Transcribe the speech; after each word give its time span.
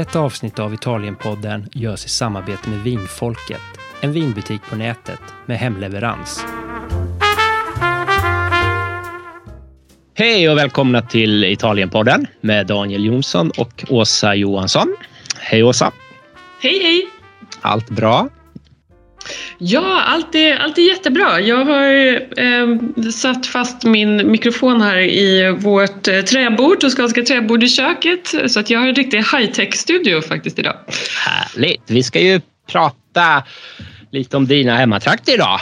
Detta 0.00 0.20
avsnitt 0.20 0.58
av 0.58 0.74
Italienpodden 0.74 1.68
görs 1.72 2.04
i 2.04 2.08
samarbete 2.08 2.70
med 2.70 2.78
Vinfolket, 2.78 3.60
en 4.00 4.12
vinbutik 4.12 4.60
på 4.70 4.76
nätet 4.76 5.20
med 5.46 5.58
hemleverans. 5.58 6.44
Hej 10.14 10.50
och 10.50 10.58
välkomna 10.58 11.02
till 11.02 11.44
Italienpodden 11.44 12.26
med 12.40 12.66
Daniel 12.66 13.04
Jonsson 13.04 13.50
och 13.58 13.84
Åsa 13.88 14.34
Johansson. 14.34 14.96
Hej 15.38 15.62
Åsa! 15.62 15.92
Hej 16.62 16.82
hej! 16.82 17.08
Allt 17.60 17.90
bra? 17.90 18.28
Ja, 19.58 20.02
allt 20.06 20.34
är, 20.34 20.56
allt 20.56 20.78
är 20.78 20.82
jättebra. 20.82 21.40
Jag 21.40 21.64
har 21.64 22.14
eh, 22.40 23.10
satt 23.12 23.46
fast 23.46 23.84
min 23.84 24.30
mikrofon 24.30 24.80
här 24.80 24.98
i 24.98 25.56
vårt 25.58 26.08
eh, 26.08 26.20
träbord, 26.20 26.80
Toskanska 26.80 27.22
träbord 27.22 27.62
i 27.62 27.68
köket. 27.68 28.34
Så 28.46 28.60
att 28.60 28.70
jag 28.70 28.80
har 28.80 28.88
en 28.88 28.94
riktig 28.94 29.18
high-tech-studio 29.18 30.20
faktiskt 30.20 30.58
idag. 30.58 30.76
Härligt! 31.26 31.82
Vi 31.86 32.02
ska 32.02 32.20
ju 32.20 32.40
prata 32.72 33.42
lite 34.10 34.36
om 34.36 34.46
dina 34.46 34.76
hemmatrakter 34.76 35.34
idag. 35.34 35.60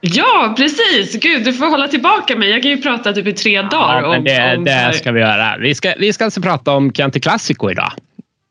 Ja, 0.00 0.54
precis! 0.56 1.20
Gud, 1.20 1.44
du 1.44 1.52
får 1.52 1.66
hålla 1.66 1.88
tillbaka 1.88 2.36
mig. 2.36 2.50
Jag 2.50 2.62
kan 2.62 2.70
ju 2.70 2.82
prata 2.82 3.12
typ 3.12 3.26
i 3.26 3.32
tre 3.32 3.62
dagar. 3.62 4.02
Ja, 4.02 4.10
men 4.10 4.24
det, 4.24 4.56
om, 4.56 4.64
det 4.64 4.92
ska 4.94 5.12
vi 5.12 5.20
göra. 5.20 5.56
Vi 5.60 5.74
ska, 5.74 5.94
vi 5.98 6.12
ska 6.12 6.24
alltså 6.24 6.40
prata 6.40 6.72
om 6.72 6.92
Chianti 6.92 7.20
Classico 7.20 7.70
idag. 7.70 7.92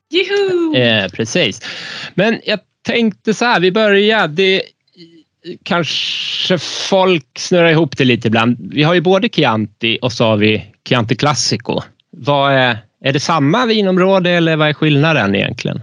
Juhu! 0.10 0.76
Eh, 0.76 1.10
precis. 1.10 1.62
Men 2.14 2.41
jag 2.44 2.60
tänkte 2.88 3.34
så 3.34 3.46
här, 3.46 3.59
vi 3.59 3.72
börjar. 3.72 4.27
Det, 4.27 4.62
kanske 5.64 6.58
folk 6.90 7.26
snurrar 7.38 7.70
ihop 7.70 7.98
det 7.98 8.05
lite 8.05 8.27
ibland. 8.27 8.58
Vi 8.73 8.84
har 8.84 8.94
ju 8.94 9.02
både 9.02 9.30
Chianti 9.30 10.00
och 10.02 10.12
så 10.12 10.26
har 10.26 10.38
vi 10.38 10.66
Chianti 10.90 11.16
Classico. 11.16 11.82
Vad 12.12 12.54
är, 12.54 12.77
är 13.04 13.13
det 13.13 13.20
samma 13.20 13.66
vinområde 13.66 14.32
eller 14.32 14.55
vad 14.55 14.70
är 14.70 14.73
skillnaden 14.73 15.36
egentligen? 15.36 15.82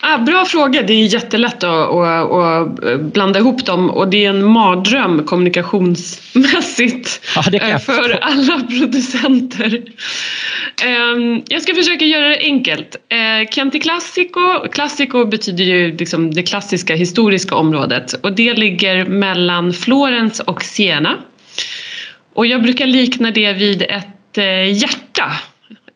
Ah, 0.00 0.18
bra 0.18 0.44
fråga. 0.44 0.82
Det 0.82 0.92
är 0.92 1.06
jättelätt 1.06 1.64
att, 1.64 1.90
att, 1.90 2.32
att, 2.84 3.00
blanda 3.00 3.38
ihop 3.38 3.66
dem 3.66 3.90
och 3.90 4.08
det 4.08 4.24
är 4.24 4.30
en 4.30 4.44
mardröm 4.44 5.24
kommunikationsmässigt 5.24 7.20
ja, 7.52 7.78
för 7.78 8.18
alla 8.22 8.60
producenter. 8.60 9.82
Ehm, 10.84 11.42
jag 11.48 11.62
ska 11.62 11.74
försöka 11.74 12.04
göra 12.04 12.28
det 12.28 12.38
enkelt. 12.38 12.96
Eh, 13.08 13.50
Chianti 13.50 13.80
Classico, 13.80 14.68
Classico 14.72 15.24
betyder 15.24 15.64
ju 15.64 15.96
liksom 15.96 16.34
det 16.34 16.42
klassiska 16.42 16.94
historiska 16.94 17.54
området 17.54 18.12
och 18.12 18.32
det 18.32 18.54
ligger 18.54 19.04
mellan 19.04 19.72
Florens 19.72 20.40
och 20.40 20.62
Siena. 20.62 21.18
Och 22.34 22.46
jag 22.46 22.62
brukar 22.62 22.86
likna 22.86 23.30
det 23.30 23.52
vid 23.52 23.82
ett 23.82 24.38
eh, 24.38 24.72
hjärta 24.72 25.24
eh, 25.24 25.51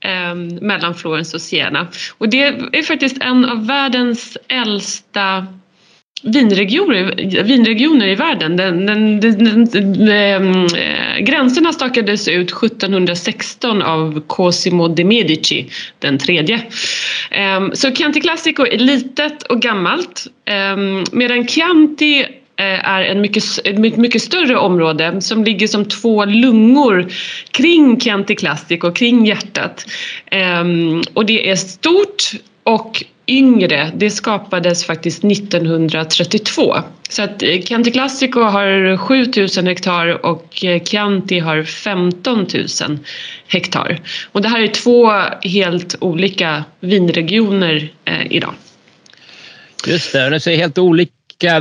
Ehm, 0.06 0.48
mellan 0.48 0.94
Florens 0.94 1.34
och 1.34 1.40
Siena. 1.40 1.88
Och 2.18 2.28
det 2.28 2.42
är 2.72 2.82
faktiskt 2.82 3.22
en 3.22 3.44
av 3.44 3.66
världens 3.66 4.38
äldsta 4.48 5.46
vinregioner, 6.22 7.42
vinregioner 7.42 8.06
i 8.06 8.14
världen. 8.14 8.56
Den, 8.56 8.86
den, 8.86 9.20
den, 9.20 9.64
den 9.64 10.08
ehm, 10.08 10.66
gränserna 11.24 11.72
stakades 11.72 12.28
ut 12.28 12.50
1716 12.50 13.82
av 13.82 14.20
Cosimo 14.26 14.88
de 14.88 15.04
Medici, 15.04 15.70
den 15.98 16.18
tredje. 16.18 16.60
Ähm, 17.30 17.70
så 17.74 17.94
Chianti 17.94 18.20
Classico 18.20 18.66
är 18.66 18.78
litet 18.78 19.42
och 19.42 19.62
gammalt 19.62 20.26
ähm, 20.44 21.04
medan 21.12 21.48
Chianti 21.48 22.26
Eh, 22.58 22.88
är 22.88 23.02
en 23.02 23.20
mycket, 23.20 23.44
ett 23.64 23.78
mycket 23.78 24.22
större 24.22 24.56
område 24.56 25.20
som 25.20 25.44
ligger 25.44 25.66
som 25.66 25.84
två 25.84 26.24
lungor 26.24 27.06
kring 27.50 28.00
Chianti 28.00 28.34
Classico, 28.34 28.92
kring 28.92 29.26
hjärtat. 29.26 29.86
Ehm, 30.30 31.02
och 31.14 31.26
det 31.26 31.50
är 31.50 31.56
stort 31.56 32.32
och 32.62 33.04
yngre, 33.26 33.90
det 33.94 34.10
skapades 34.10 34.84
faktiskt 34.84 35.24
1932. 35.24 36.76
Så 37.08 37.22
att 37.22 37.42
eh, 37.42 37.60
Chianti 37.60 37.90
Classico 37.90 38.40
har 38.40 38.96
7000 38.96 39.66
hektar 39.66 40.26
och 40.26 40.64
eh, 40.64 40.82
Chianti 40.82 41.38
har 41.38 41.62
15 41.62 42.46
000 42.88 42.98
hektar. 43.48 44.00
Och 44.32 44.42
det 44.42 44.48
här 44.48 44.60
är 44.60 44.68
två 44.68 45.12
helt 45.42 45.96
olika 46.00 46.64
vinregioner 46.80 47.88
eh, 48.04 48.26
idag. 48.32 48.54
Just 49.86 50.12
det, 50.12 50.30
det 50.30 50.40
ser 50.40 50.56
helt 50.56 50.78
olika 50.78 51.15
vilka 51.40 51.60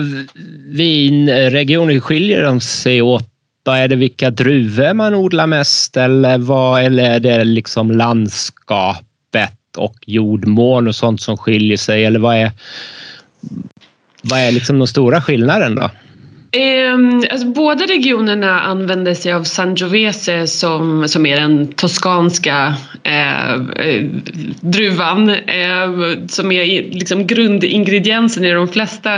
vinregioner. 0.66 2.00
Skiljer 2.00 2.44
de 2.44 2.62
sig 2.62 3.02
åt? 3.02 3.30
Vad 3.64 3.78
är 3.78 3.88
det 3.88 3.96
vilka 3.96 4.30
druvor 4.30 4.94
man 4.94 5.16
odlar 5.16 5.48
mest 5.48 5.98
eller, 5.98 6.38
vad, 6.38 6.84
eller 6.84 7.04
är 7.04 7.20
det 7.20 7.44
liksom 7.44 7.92
landskapet 7.92 9.78
och 9.78 9.96
jordmån 10.06 10.88
och 10.88 10.96
sånt 10.96 11.22
som 11.22 11.38
skiljer 11.38 11.78
sig? 11.78 12.06
Eller 12.06 12.20
vad 12.20 12.36
är, 12.36 12.52
vad 14.22 14.40
är 14.40 14.52
liksom 14.52 14.80
den 14.80 14.88
stora 14.88 15.22
skillnaden 15.22 15.76
då? 15.76 15.90
Eh, 16.56 16.94
alltså, 17.32 17.48
båda 17.48 17.86
regionerna 17.86 18.62
använder 18.62 19.14
sig 19.14 19.34
av 19.34 19.44
Sangiovese 19.44 20.48
som, 20.48 21.08
som 21.08 21.26
är 21.26 21.36
den 21.36 21.68
toskanska 21.68 22.76
eh, 23.04 23.54
eh 23.54 24.04
druvan 24.62 25.30
eh, 25.30 25.90
som 26.28 26.52
är 26.52 26.66
liksom 26.92 27.28
grundingrediensen 27.28 28.46
i 28.46 28.52
de 28.52 28.68
flesta 28.68 29.16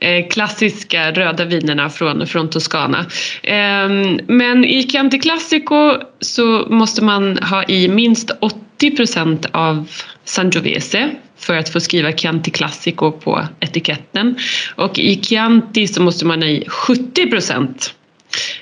eh, 0.00 0.28
klassiska 0.30 1.12
röda 1.12 1.44
vinerna 1.44 1.90
från, 1.90 2.26
från 2.26 2.50
Toscana. 2.50 3.06
Ehm, 3.42 4.20
men 4.26 4.64
i 4.64 4.88
Chianti 4.88 5.18
Classico 5.18 5.94
så 6.20 6.66
måste 6.70 7.04
man 7.04 7.38
ha 7.38 7.64
i 7.64 7.88
minst 7.88 8.30
80 8.40 8.96
procent 8.96 9.46
av 9.52 9.88
Sangiovese 10.24 11.10
för 11.38 11.56
att 11.56 11.68
få 11.68 11.80
skriva 11.80 12.12
Chianti 12.12 12.50
Classico 12.50 13.12
på 13.12 13.48
etiketten. 13.60 14.38
Och 14.74 14.98
i 14.98 15.22
Chianti 15.22 15.86
så 15.86 16.02
måste 16.02 16.26
man 16.26 16.42
ha 16.42 16.48
i 16.48 16.64
70 16.68 17.30
procent 17.30 17.94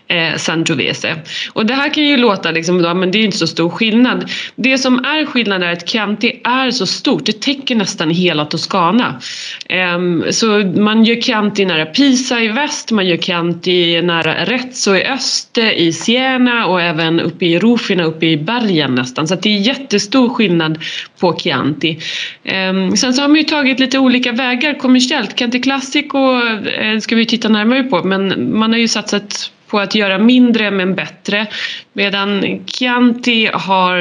eh, 0.08 0.36
Sangiovese. 0.36 1.16
Och 1.52 1.66
det 1.66 1.74
här 1.74 1.94
kan 1.94 2.04
ju 2.04 2.16
låta 2.16 2.50
liksom, 2.50 2.80
ja, 2.80 2.94
men 2.94 3.10
det 3.10 3.18
är 3.18 3.24
inte 3.24 3.36
så 3.36 3.46
stor 3.46 3.70
skillnad. 3.70 4.30
Det 4.56 4.78
som 4.78 4.98
är 4.98 5.26
skillnad 5.26 5.62
är 5.62 5.72
att 5.72 5.88
Chianti 5.88 6.40
är 6.44 6.70
så 6.70 6.86
stort, 6.86 7.26
det 7.26 7.40
täcker 7.40 7.74
nästan 7.74 8.10
hela 8.10 8.44
Toscana. 8.44 9.20
Eh, 9.68 10.30
så 10.30 10.46
man 10.76 11.04
gör 11.04 11.20
Chianti 11.20 11.64
nära 11.64 11.86
Pisa 11.86 12.42
i 12.42 12.48
väst, 12.48 12.90
man 12.90 13.06
gör 13.06 13.16
Chianti 13.16 14.02
nära 14.02 14.34
Arezzo 14.34 14.96
i 14.96 15.04
öst, 15.04 15.58
eh, 15.58 15.72
i 15.72 15.92
Siena 15.92 16.66
och 16.66 16.82
även 16.82 17.20
uppe 17.20 17.46
i 17.46 17.58
Rufina, 17.58 18.04
uppe 18.04 18.26
i 18.26 18.36
bergen 18.36 18.94
nästan. 18.94 19.28
Så 19.28 19.34
det 19.34 19.48
är 19.48 19.58
jättestor 19.58 20.28
skillnad 20.28 20.78
på 21.20 21.38
Chianti. 21.38 21.98
Eh, 22.44 22.92
sen 22.94 23.14
så 23.14 23.22
har 23.22 23.28
man 23.28 23.36
ju 23.36 23.44
tagit 23.44 23.80
lite 23.80 23.98
olika 23.98 24.32
vägar 24.32 24.74
kommersiellt. 24.74 25.38
Chianti 25.38 25.60
Classico 25.60 26.18
eh, 26.66 26.98
ska 26.98 27.16
vi 27.16 27.26
titta 27.26 27.48
närmare 27.48 27.82
på 27.82 28.02
men 28.04 28.58
man 28.58 28.72
har 28.72 28.78
ju 28.78 28.88
satsat 28.88 29.50
på 29.68 29.80
att 29.80 29.94
göra 29.94 30.18
mindre 30.18 30.70
men 30.70 30.94
bättre. 30.94 31.46
Medan 31.92 32.60
Chianti 32.66 33.50
har 33.52 33.98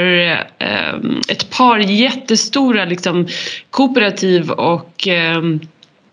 eh, 0.58 0.96
ett 1.28 1.50
par 1.50 1.80
jättestora 1.80 2.86
liksom, 2.86 3.28
kooperativ 3.70 4.52
och 4.52 5.08
eh, 5.08 5.42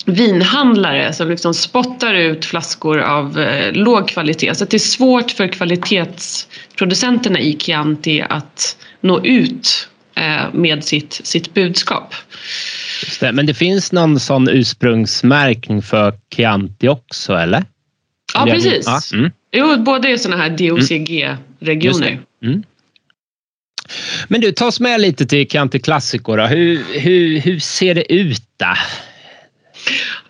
vinhandlare 0.06 1.12
som 1.12 1.30
liksom 1.30 1.54
spottar 1.54 2.14
ut 2.14 2.44
flaskor 2.44 3.00
av 3.00 3.40
eh, 3.40 3.72
låg 3.72 4.08
kvalitet. 4.08 4.54
Så 4.54 4.64
det 4.64 4.76
är 4.76 4.78
svårt 4.78 5.30
för 5.30 5.48
kvalitetsproducenterna 5.48 7.40
i 7.40 7.58
Chianti 7.58 8.24
att 8.28 8.76
nå 9.00 9.24
ut 9.24 9.88
eh, 10.14 10.52
med 10.52 10.84
sitt, 10.84 11.20
sitt 11.24 11.54
budskap. 11.54 12.14
Det, 13.20 13.32
men 13.32 13.46
det 13.46 13.54
finns 13.54 13.92
någon 13.92 14.20
sån 14.20 14.48
ursprungsmärkning 14.48 15.82
för 15.82 16.14
Chianti 16.34 16.88
också 16.88 17.34
eller? 17.34 17.64
Ja, 18.34 18.46
precis. 18.46 18.86
Ja, 18.86 19.00
mm. 19.12 19.30
Jo, 19.52 19.76
båda 19.76 20.08
är 20.08 20.16
sådana 20.16 20.42
här 20.42 20.50
DOCG-regioner. 20.50 22.20
Mm. 22.44 22.62
Men 24.28 24.40
du, 24.40 24.52
ta 24.52 24.66
oss 24.66 24.80
med 24.80 25.00
lite 25.00 25.26
till 25.26 25.48
Chianti 25.48 25.78
Classico. 25.78 26.36
Hur, 26.36 26.84
hur, 27.00 27.40
hur 27.40 27.58
ser 27.58 27.94
det 27.94 28.12
ut 28.12 28.42
där? 28.56 28.78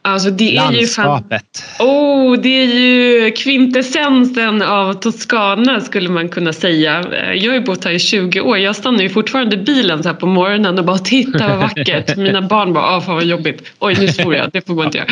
Alltså 0.05 0.31
det 0.31 0.55
Landskapet. 0.55 1.65
Är 1.79 1.85
ju 1.85 1.91
oh, 1.91 2.41
det 2.41 2.63
är 2.63 2.67
ju 2.67 3.31
kvintessensen 3.31 4.63
av 4.63 4.95
Toscana 4.95 5.81
skulle 5.81 6.09
man 6.09 6.29
kunna 6.29 6.53
säga. 6.53 7.05
Jag 7.35 7.51
har 7.51 7.59
ju 7.59 7.61
bott 7.61 7.85
här 7.85 7.93
i 7.93 7.99
20 7.99 8.41
år. 8.41 8.59
Jag 8.59 8.77
stannar 8.77 9.03
ju 9.03 9.09
fortfarande 9.09 9.57
bilen 9.57 10.03
så 10.03 10.09
här 10.09 10.17
på 10.17 10.27
morgonen 10.27 10.79
och 10.79 10.85
bara 10.85 10.99
titta 10.99 11.49
vad 11.49 11.59
vackert. 11.59 12.17
Mina 12.17 12.43
barn 12.43 12.73
bara, 12.73 12.85
ah, 12.85 13.01
fan 13.01 13.15
vad 13.15 13.25
jobbigt. 13.25 13.73
Oj 13.79 13.97
nu 14.01 14.09
svor 14.09 14.35
jag, 14.35 14.51
det 14.53 14.67
får 14.67 14.75
man 14.75 14.85
inte 14.85 14.99
göra. 14.99 15.09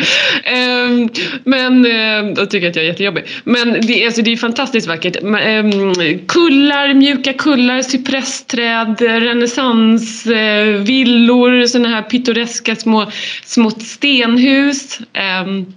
Um, 0.85 1.09
men 1.43 1.85
uh, 1.85 2.33
då 2.33 2.45
tycker 2.45 2.65
jag 2.65 2.69
att 2.69 2.75
jag 2.75 2.85
är 2.85 2.89
jättejobbig. 2.89 3.23
Men 3.43 3.81
det, 3.81 4.05
alltså, 4.05 4.21
det 4.21 4.31
är 4.31 4.37
fantastiskt 4.37 4.87
vackert. 4.87 5.17
Um, 5.23 5.35
kullar, 6.27 6.93
mjuka 6.93 7.33
kullar, 7.33 7.81
cypressträd, 7.81 9.01
renässansvillor, 9.01 11.53
uh, 11.53 11.65
sådana 11.65 11.89
här 11.89 12.01
pittoreska 12.01 12.75
små, 12.75 13.11
små 13.45 13.69
stenhus. 13.69 14.80
Um, 15.45 15.73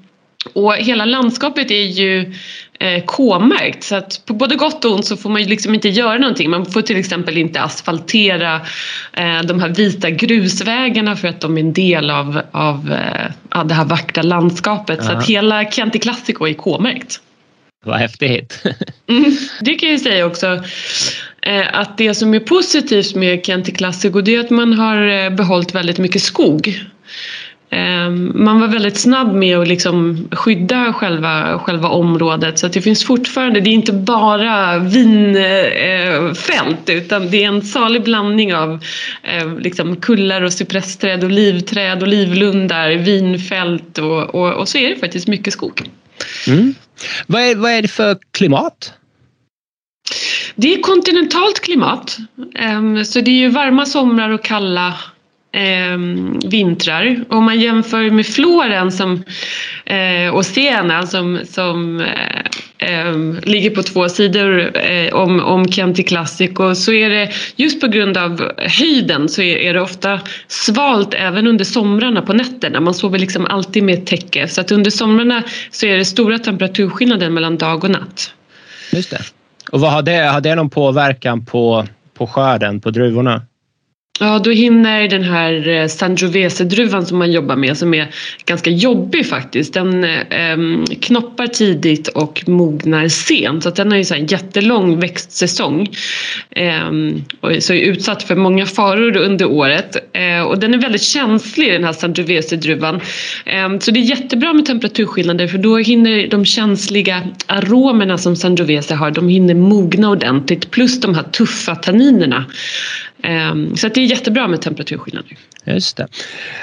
och 0.52 0.74
hela 0.74 1.04
landskapet 1.04 1.70
är 1.70 1.84
ju 1.84 2.32
eh, 2.80 3.04
K-märkt. 3.04 3.84
Så 3.84 3.94
att 3.94 4.22
på 4.26 4.34
både 4.34 4.54
gott 4.54 4.84
och 4.84 4.92
ont 4.92 5.06
så 5.06 5.16
får 5.16 5.30
man 5.30 5.42
ju 5.42 5.48
liksom 5.48 5.74
inte 5.74 5.88
göra 5.88 6.18
någonting. 6.18 6.50
Man 6.50 6.66
får 6.66 6.82
till 6.82 6.96
exempel 6.96 7.38
inte 7.38 7.60
asfaltera 7.60 8.54
eh, 9.12 9.42
de 9.44 9.60
här 9.60 9.68
vita 9.68 10.10
grusvägarna 10.10 11.16
för 11.16 11.28
att 11.28 11.40
de 11.40 11.56
är 11.56 11.60
en 11.60 11.72
del 11.72 12.10
av, 12.10 12.40
av 12.50 12.92
eh, 12.92 13.64
det 13.64 13.74
här 13.74 13.84
vackra 13.84 14.22
landskapet. 14.22 15.00
-huh. 15.00 15.06
Så 15.06 15.12
att 15.12 15.26
hela 15.26 15.70
Chianti 15.70 15.98
Classico 15.98 16.46
är 16.46 16.54
K-märkt. 16.54 17.20
Vad 17.84 17.98
häftigt. 17.98 18.62
mm, 19.08 19.36
det 19.60 19.74
kan 19.74 19.90
jag 19.90 20.00
säga 20.00 20.26
också 20.26 20.62
att 21.72 21.98
det 21.98 22.14
som 22.14 22.34
är 22.34 22.40
positivt 22.40 23.14
med 23.14 23.46
Chianti 23.46 23.72
Classico 23.72 24.20
det 24.20 24.34
är 24.34 24.40
att 24.40 24.50
man 24.50 24.72
har 24.72 25.08
eh, 25.08 25.30
behållit 25.30 25.74
väldigt 25.74 25.98
mycket 25.98 26.22
skog. 26.22 26.84
Ehm, 27.74 28.32
man 28.34 28.60
var 28.60 28.68
väldigt 28.68 28.96
snabb 28.96 29.34
med 29.34 29.58
att 29.58 29.68
liksom 29.68 30.28
skydda 30.32 30.92
själva, 30.92 31.58
själva 31.58 31.88
området 31.88 32.58
så 32.58 32.68
det 32.68 32.82
finns 32.82 33.04
fortfarande, 33.04 33.60
det 33.60 33.70
är 33.70 33.74
inte 33.74 33.92
bara 33.92 34.78
vinfält 34.78 35.18
utan 36.88 37.30
det 37.30 37.44
är 37.44 37.48
en 37.48 37.62
salig 37.62 38.02
blandning 38.02 38.54
av 38.54 38.84
eh, 39.22 39.58
liksom 39.58 39.96
kullar 39.96 40.42
och 40.42 40.52
cypressträd 40.52 41.24
och 41.24 41.30
livträd 41.30 42.02
och 42.02 42.08
livlundar, 42.08 42.90
vinfält 42.90 43.98
och, 43.98 44.34
och, 44.34 44.52
och 44.52 44.68
så 44.68 44.78
är 44.78 44.90
det 44.90 44.96
faktiskt 44.96 45.28
mycket 45.28 45.52
skog. 45.52 45.82
Mm. 46.46 46.74
Vad, 47.26 47.42
är, 47.42 47.54
vad 47.56 47.72
är 47.72 47.82
det 47.82 47.88
för 47.88 48.16
klimat? 48.30 48.92
Det 50.54 50.74
är 50.74 50.80
kontinentalt 50.80 51.60
klimat. 51.60 52.18
Ehm, 52.58 53.04
så 53.04 53.20
det 53.20 53.30
är 53.30 53.38
ju 53.38 53.48
varma 53.48 53.86
somrar 53.86 54.30
och 54.30 54.44
kalla 54.44 54.94
eh, 55.54 55.98
vintrar. 56.50 57.24
Om 57.28 57.44
man 57.44 57.60
jämför 57.60 58.10
med 58.10 58.26
Floren 58.26 58.92
som, 58.92 59.24
eh, 59.86 60.34
och 60.34 60.46
Siena 60.46 61.06
som, 61.06 61.40
som 61.44 62.00
eh, 62.00 62.88
eh, 62.88 63.16
ligger 63.42 63.70
på 63.70 63.82
två 63.82 64.08
sidor 64.08 64.76
eh, 64.76 65.14
om, 65.14 65.40
om 65.40 65.72
Chianti 65.72 66.02
Classico 66.02 66.74
så 66.74 66.92
är 66.92 67.10
det 67.10 67.30
just 67.56 67.80
på 67.80 67.86
grund 67.86 68.16
av 68.16 68.52
höjden 68.58 69.28
så 69.28 69.42
är, 69.42 69.56
är 69.56 69.74
det 69.74 69.80
ofta 69.80 70.20
svalt 70.48 71.14
även 71.14 71.46
under 71.46 71.64
somrarna 71.64 72.22
på 72.22 72.32
nätterna. 72.32 72.80
Man 72.80 72.94
sover 72.94 73.18
liksom 73.18 73.46
alltid 73.46 73.82
med 73.82 73.94
ett 73.94 74.06
täcke 74.06 74.48
så 74.48 74.60
att 74.60 74.72
under 74.72 74.90
somrarna 74.90 75.42
så 75.70 75.86
är 75.86 75.96
det 75.96 76.04
stora 76.04 76.38
temperaturskillnader 76.38 77.30
mellan 77.30 77.56
dag 77.56 77.84
och 77.84 77.90
natt. 77.90 78.32
Just 78.92 79.10
det. 79.10 79.20
Och 79.70 79.80
vad 79.80 79.92
har 79.92 80.02
det, 80.02 80.16
har 80.16 80.40
det 80.40 80.54
någon 80.54 80.70
påverkan 80.70 81.44
på, 81.44 81.86
på 82.14 82.26
skörden, 82.26 82.80
på 82.80 82.90
druvorna? 82.90 83.42
Ja, 84.20 84.38
då 84.38 84.50
hinner 84.50 85.08
den 85.08 85.22
här 85.22 85.68
eh, 85.68 85.86
Sangiovese-druvan 85.86 87.06
som 87.06 87.18
man 87.18 87.32
jobbar 87.32 87.56
med 87.56 87.78
som 87.78 87.94
är 87.94 88.10
ganska 88.46 88.70
jobbig 88.70 89.26
faktiskt. 89.26 89.74
Den 89.74 90.04
eh, 90.04 90.56
knoppar 91.00 91.46
tidigt 91.46 92.08
och 92.08 92.44
mognar 92.46 93.08
sent 93.08 93.62
så 93.62 93.68
att 93.68 93.76
den 93.76 93.90
har 93.90 93.98
ju 93.98 94.04
så 94.04 94.14
en 94.14 94.26
jättelång 94.26 95.00
växtsäsong. 95.00 95.88
Eh, 96.50 96.90
och 97.40 97.50
så 97.62 97.72
är 97.72 97.80
utsatt 97.80 98.22
för 98.22 98.36
många 98.36 98.66
faror 98.66 99.16
under 99.16 99.46
året 99.46 99.96
eh, 100.12 100.42
och 100.42 100.58
den 100.58 100.74
är 100.74 100.78
väldigt 100.78 101.02
känslig 101.02 101.72
den 101.72 101.84
här 101.84 101.92
Sangiovese-druvan. 101.92 103.00
Eh, 103.46 103.78
så 103.78 103.90
det 103.90 104.00
är 104.00 104.04
jättebra 104.04 104.52
med 104.52 104.66
temperaturskillnader 104.66 105.48
för 105.48 105.58
då 105.58 105.76
hinner 105.76 106.28
de 106.28 106.44
känsliga 106.44 107.22
aromerna 107.46 108.18
som 108.18 108.36
Sangiovese 108.36 108.94
har, 108.94 109.10
de 109.10 109.28
hinner 109.28 109.54
mogna 109.54 110.10
ordentligt 110.10 110.70
plus 110.70 111.00
de 111.00 111.14
här 111.14 111.22
tuffa 111.22 111.74
tanninerna. 111.74 112.44
Ehm, 113.24 113.76
så 113.76 113.88
det 113.88 114.00
är 114.00 114.04
jättebra 114.04 114.48
med 114.48 114.62
temperaturskillnader. 114.62 115.36
Just 115.64 115.96
det. 115.96 116.08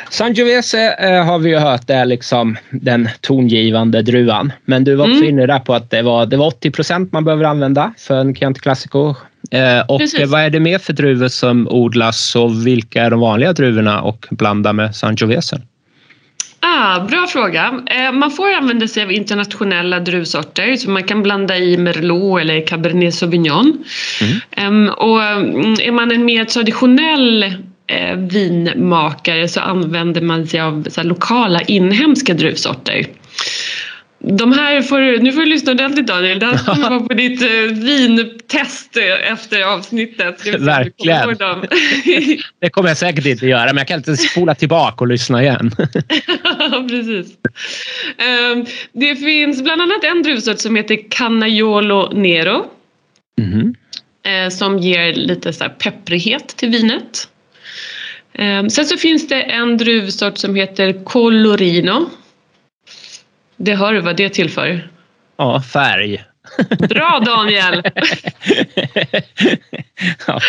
Sangiovese 0.10 0.94
eh, 0.94 1.26
har 1.26 1.40
vi 1.40 1.50
ju 1.50 1.58
hört 1.58 1.90
är 1.90 2.06
liksom 2.06 2.58
den 2.70 3.10
tongivande 3.22 4.02
druvan. 4.02 4.54
Men 4.66 4.84
du 4.84 4.96
var 4.96 5.06
också 5.06 5.18
mm. 5.18 5.30
inne 5.30 5.46
där 5.46 5.60
på 5.60 5.74
att 5.74 5.90
det 5.90 6.02
var, 6.02 6.26
det 6.26 6.38
var 6.38 6.48
80 6.48 6.72
procent 6.72 7.12
man 7.12 7.24
behöver 7.24 7.44
använda 7.44 7.94
för 7.98 8.16
en 8.16 8.36
Chianti 8.36 8.60
Classico. 8.60 9.16
Eh, 9.52 9.80
och 9.88 10.00
Precis. 10.00 10.30
vad 10.30 10.42
är 10.42 10.50
det 10.50 10.60
mer 10.60 10.78
för 10.78 10.94
druvor 10.94 11.28
som 11.28 11.68
odlas 11.68 12.36
och 12.36 12.68
vilka 12.68 13.04
är 13.04 13.10
de 13.10 13.20
vanliga 13.20 13.54
druvorna 13.54 14.02
och 14.02 14.28
blanda 14.30 14.74
med 14.74 14.96
Sangiovese? 14.96 15.62
Ah, 16.64 17.00
bra 17.00 17.28
fråga. 17.28 17.82
Eh, 17.86 18.12
man 18.12 18.32
får 18.32 18.54
använda 18.54 18.88
sig 18.88 19.04
av 19.04 19.12
internationella 19.12 20.00
druvsorter 20.00 20.76
så 20.76 20.90
man 20.90 21.04
kan 21.04 21.24
blanda 21.24 21.58
i 21.58 21.78
Merlot 21.78 22.42
eller 22.42 22.68
Cabernet 22.68 23.14
Sauvignon. 23.16 23.84
Mm. 24.58 24.90
och 24.90 25.24
mm, 25.24 25.74
är 25.74 25.92
man 25.92 26.12
en 26.12 26.26
mer 26.26 26.46
traditionell 26.46 27.44
eh, 27.88 28.16
vinmakare 28.16 29.48
så 29.48 29.60
använder 29.60 30.22
man 30.22 30.48
sig 30.48 30.60
av 30.60 30.86
så 30.90 31.04
lokala 31.04 31.62
inhemska 31.62 32.34
druvsorter. 32.34 33.06
De 34.24 34.54
här 34.54 34.82
får, 34.82 35.20
nu 35.20 35.32
får 35.32 35.42
du 35.42 35.46
lyssna 35.46 35.72
ordentligt 35.72 36.08
Daniel. 36.08 36.40
Det 36.40 36.46
här 36.46 36.58
kommer 36.58 36.90
vara 36.90 37.00
på 37.00 37.14
ditt 37.14 37.42
uh, 37.42 37.74
vintest 37.74 38.98
efter 39.32 39.64
avsnittet. 39.64 40.48
Verkligen. 40.60 41.38
det 42.62 42.70
kommer 42.70 42.90
jag 42.90 42.98
säkert 42.98 43.26
inte 43.26 43.48
göra, 43.48 43.66
men 43.66 43.78
jag 43.78 43.88
kan 43.88 43.98
inte 43.98 44.18
spola 44.18 44.56
tillbaka 44.56 44.98
och 44.98 45.08
lyssna 45.08 45.44
igen. 45.44 45.72
Precis. 46.90 47.28
Um, 48.54 48.66
det 48.94 49.16
finns 49.16 49.64
bland 49.64 49.82
annat 49.82 50.04
en 50.04 50.24
druvsort 50.24 50.60
som 50.60 50.76
heter 50.76 51.10
Canaiolo 51.10 52.10
Nero. 52.14 52.66
Mm. 53.40 53.76
Som 54.52 54.80
ger 54.80 55.14
lite 55.14 55.54
så 55.54 55.66
pepprighet 55.70 56.48
till 56.48 56.70
vinet. 56.70 57.28
Um, 58.40 58.70
sen 58.70 58.86
så 58.86 58.98
finns 58.98 59.28
det 59.28 59.42
en 59.42 59.78
druvsort 59.78 60.38
som 60.38 60.56
heter 60.56 61.04
Colorino 61.04 62.10
det 63.62 63.76
hör 63.76 63.94
du 63.94 64.00
vad 64.00 64.18
det 64.18 64.30
tillför? 64.30 64.90
Ja, 65.38 65.62
färg. 65.62 66.24
Bra 66.90 67.22
Daniel! 67.26 67.84
ja. 70.28 70.40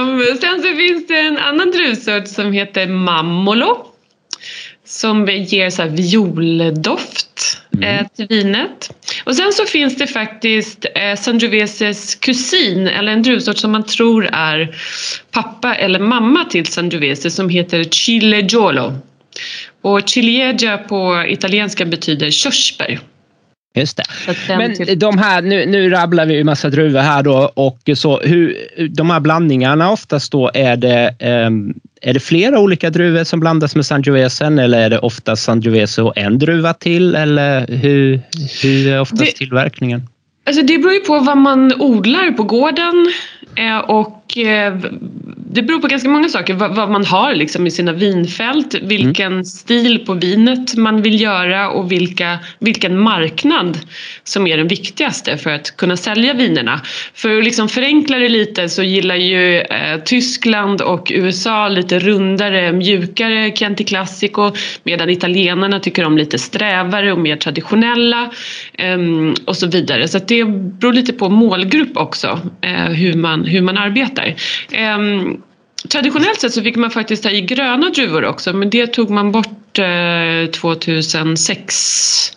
um, 0.00 0.22
sen 0.40 0.62
så 0.62 0.76
finns 0.76 1.06
det 1.06 1.20
en 1.20 1.38
annan 1.38 1.70
druvsort 1.70 2.28
som 2.28 2.52
heter 2.52 2.86
Mammolo 2.86 3.86
som 4.84 5.26
ger 5.26 5.70
så 5.70 5.84
violdoft 5.84 7.62
mm. 7.74 7.84
eh, 7.84 8.06
till 8.16 8.26
vinet. 8.28 8.90
Och 9.24 9.36
sen 9.36 9.52
så 9.52 9.66
finns 9.66 9.96
det 9.96 10.06
faktiskt 10.06 10.86
eh, 10.94 11.16
Sangioveses 11.16 12.14
kusin 12.14 12.88
eller 12.88 13.12
en 13.12 13.22
druvsort 13.22 13.58
som 13.58 13.72
man 13.72 13.86
tror 13.86 14.28
är 14.32 14.76
pappa 15.30 15.74
eller 15.74 15.98
mamma 15.98 16.44
till 16.44 16.66
Sangiovese 16.66 17.30
som 17.30 17.48
heter 17.48 17.84
Chilegiolo. 17.84 18.92
Och 19.84 20.08
ciliegia 20.08 20.78
på 20.78 21.24
italienska 21.28 21.84
betyder 21.84 22.30
körsbär. 22.30 23.00
Just 23.76 23.96
det. 23.96 24.04
Men 24.48 24.98
de 24.98 25.18
här, 25.18 25.42
nu, 25.42 25.66
nu 25.66 25.90
rabblar 25.90 26.26
vi 26.26 26.34
ju 26.34 26.44
massa 26.44 26.70
druvor 26.70 27.00
här 27.00 27.22
då 27.22 27.52
och 27.54 27.78
så 27.96 28.20
hur, 28.20 28.56
de 28.88 29.10
här 29.10 29.20
blandningarna 29.20 29.90
oftast 29.90 30.32
då 30.32 30.50
är 30.54 30.76
det, 30.76 31.14
um, 31.46 31.74
är 32.00 32.14
det 32.14 32.20
flera 32.20 32.58
olika 32.58 32.90
druvor 32.90 33.24
som 33.24 33.40
blandas 33.40 33.74
med 33.74 33.86
Sangiovesen 33.86 34.58
eller 34.58 34.78
är 34.78 34.90
det 34.90 34.98
oftast 34.98 35.44
Sangiovese 35.44 36.02
och 36.02 36.18
en 36.18 36.38
druva 36.38 36.74
till 36.74 37.14
eller 37.14 37.66
hur, 37.66 38.20
hur 38.62 38.88
är 38.88 39.00
oftast 39.00 39.22
det, 39.22 39.32
tillverkningen? 39.32 40.08
Alltså 40.46 40.62
det 40.62 40.78
beror 40.78 40.94
ju 40.94 41.00
på 41.00 41.18
vad 41.18 41.36
man 41.36 41.72
odlar 41.80 42.30
på 42.30 42.42
gården 42.42 43.12
eh, 43.56 43.90
och 44.24 44.38
eh, 44.38 44.74
det 45.54 45.62
beror 45.62 45.78
på 45.78 45.86
ganska 45.86 46.08
många 46.08 46.28
saker. 46.28 46.54
Vad, 46.54 46.74
vad 46.74 46.90
man 46.90 47.04
har 47.04 47.34
liksom 47.34 47.66
i 47.66 47.70
sina 47.70 47.92
vinfält, 47.92 48.74
vilken 48.82 49.32
mm. 49.32 49.44
stil 49.44 50.04
på 50.06 50.14
vinet 50.14 50.76
man 50.76 51.02
vill 51.02 51.20
göra 51.20 51.70
och 51.70 51.92
vilka, 51.92 52.38
vilken 52.58 52.98
marknad 52.98 53.78
som 54.24 54.46
är 54.46 54.56
den 54.56 54.68
viktigaste 54.68 55.38
för 55.38 55.50
att 55.50 55.76
kunna 55.76 55.96
sälja 55.96 56.34
vinerna. 56.34 56.80
För 57.14 57.38
att 57.38 57.44
liksom 57.44 57.68
förenkla 57.68 58.18
det 58.18 58.28
lite 58.28 58.68
så 58.68 58.82
gillar 58.82 59.14
ju 59.14 59.60
eh, 59.60 60.00
Tyskland 60.04 60.80
och 60.80 61.12
USA 61.14 61.68
lite 61.68 61.98
rundare, 61.98 62.72
mjukare 62.72 63.52
Chianti 63.56 63.84
Classico 63.84 64.52
medan 64.82 65.10
italienarna 65.10 65.80
tycker 65.80 66.04
om 66.04 66.18
lite 66.18 66.38
strävare 66.38 67.12
och 67.12 67.18
mer 67.18 67.36
traditionella 67.36 68.30
eh, 68.72 68.98
och 69.44 69.56
så 69.56 69.66
vidare. 69.66 70.08
Så 70.08 70.18
det 70.18 70.44
beror 70.44 70.92
lite 70.92 71.12
på 71.12 71.28
målgrupp 71.28 71.96
också, 71.96 72.40
eh, 72.60 72.84
hur, 72.84 73.14
man, 73.14 73.44
hur 73.44 73.62
man 73.62 73.78
arbetar. 73.78 74.23
Ehm, 74.72 75.42
traditionellt 75.88 76.40
sett 76.40 76.52
så 76.52 76.62
fick 76.62 76.76
man 76.76 76.90
faktiskt 76.90 77.24
ha 77.24 77.30
i 77.30 77.40
gröna 77.40 77.90
druvor 77.90 78.24
också 78.24 78.52
men 78.52 78.70
det 78.70 78.86
tog 78.86 79.10
man 79.10 79.32
bort 79.32 79.78
2006. 80.52 82.32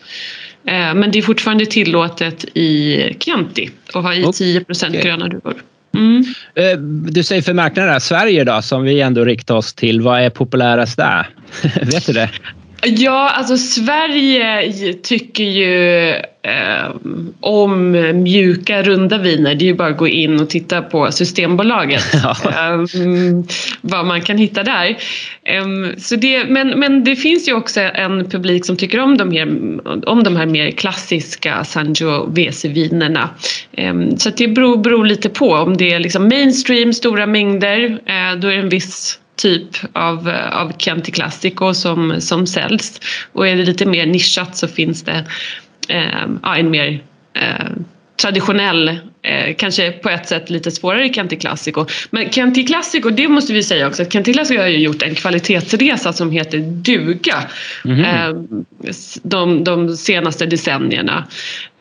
Eh, 0.66 0.90
eh, 0.90 0.96
men 0.96 1.12
det 1.12 1.20
är 1.20 1.24
fortfarande 1.24 1.66
tillåtet 1.66 2.46
i 2.54 2.98
Chianti 3.20 3.70
att 3.94 4.04
ha 4.04 4.14
i 4.14 4.32
10 4.34 4.66
okay. 4.70 5.02
gröna 5.02 5.28
druvor. 5.28 5.64
Mm. 5.96 6.26
Eh, 6.56 6.78
du 7.12 7.24
säger 7.24 7.42
för 7.42 7.54
marknaden 7.54 8.02
Sverige 8.02 8.44
då 8.44 8.62
som 8.62 8.84
vi 8.84 9.02
ändå 9.02 9.26
riktar 9.26 9.56
oss 9.56 9.74
till. 9.74 10.02
Vad 10.02 10.22
är 10.22 10.30
populärast 10.30 10.98
där? 10.98 11.30
Vet 11.82 12.06
du 12.06 12.14
det? 12.14 12.30
Ja, 12.84 13.30
alltså 13.30 13.58
Sverige 13.58 14.94
tycker 14.94 15.44
ju 15.44 16.10
eh, 16.42 16.90
om 17.40 17.92
mjuka 18.24 18.84
runda 18.84 19.18
viner. 19.18 19.56
Det 19.56 19.66
är 19.66 19.68
ju 19.68 19.74
bara 19.74 19.88
att 19.88 19.98
gå 19.98 20.08
in 20.08 20.40
och 20.40 20.50
titta 20.50 20.82
på 20.82 21.12
Systembolaget. 21.12 22.04
Ja. 22.14 22.36
Eh, 22.50 22.86
vad 23.82 24.06
man 24.06 24.22
kan 24.22 24.38
hitta 24.38 24.64
där. 24.64 24.98
Eh, 25.44 25.66
så 25.98 26.16
det, 26.16 26.46
men, 26.46 26.80
men 26.80 27.04
det 27.04 27.16
finns 27.16 27.50
ju 27.50 27.54
också 27.54 27.82
en 27.82 28.30
publik 28.30 28.66
som 28.66 28.78
tycker 28.78 29.00
om 29.00 29.18
de 29.18 29.32
här, 29.32 29.48
om 30.10 30.24
de 30.24 30.36
här 30.36 30.46
mer 30.46 30.72
klassiska 30.72 31.64
Sangiovese-vinerna. 31.64 33.30
Ehm, 33.72 34.18
så 34.18 34.30
det 34.30 34.48
beror, 34.48 34.78
beror, 34.78 35.06
lite 35.06 35.30
på. 35.30 35.52
Om 35.52 35.78
det 35.78 35.94
är 35.94 36.00
liksom 36.00 36.28
mainstream, 36.28 36.94
stora 36.94 37.26
mängder, 37.26 37.84
eh, 38.06 38.40
då 38.40 38.48
är 38.48 38.56
det 38.56 38.62
en 38.62 38.70
viss 38.70 39.20
typ 39.38 39.68
av, 39.94 40.30
av 40.52 40.72
Chianti 40.78 41.12
Classico 41.12 41.74
som, 41.74 42.22
som 42.22 42.48
säljs. 42.48 43.02
Och 43.34 43.48
är 43.48 43.56
det 43.56 43.64
lite 43.64 43.86
mer 43.86 44.06
nischat 44.06 44.58
så 44.58 44.68
finns 44.68 45.04
det 45.04 45.26
eh, 45.88 46.58
en 46.60 46.70
mer 46.72 47.04
eh, 47.34 47.72
traditionell, 48.22 48.90
eh, 49.22 49.56
kanske 49.58 49.92
på 49.92 50.10
ett 50.10 50.28
sätt 50.28 50.50
lite 50.50 50.72
svårare 50.72 51.14
Chianti 51.14 51.36
Classico. 51.36 51.86
Men 52.10 52.32
Chianti 52.32 52.68
Classico, 52.68 53.10
det 53.10 53.28
måste 53.28 53.54
vi 53.54 53.64
säga 53.64 53.88
också, 53.88 54.02
att 54.02 54.12
Chianti 54.12 54.34
Classico 54.34 54.62
har 54.62 54.68
ju 54.68 54.78
gjort 54.78 55.02
en 55.02 55.16
kvalitetsresa 55.16 56.14
som 56.14 56.32
heter 56.32 56.58
duga 56.58 57.44
mm 57.86 57.98
-hmm. 57.98 58.66
de, 59.24 59.64
de 59.64 59.98
senaste 59.98 60.46
decennierna. 60.46 61.28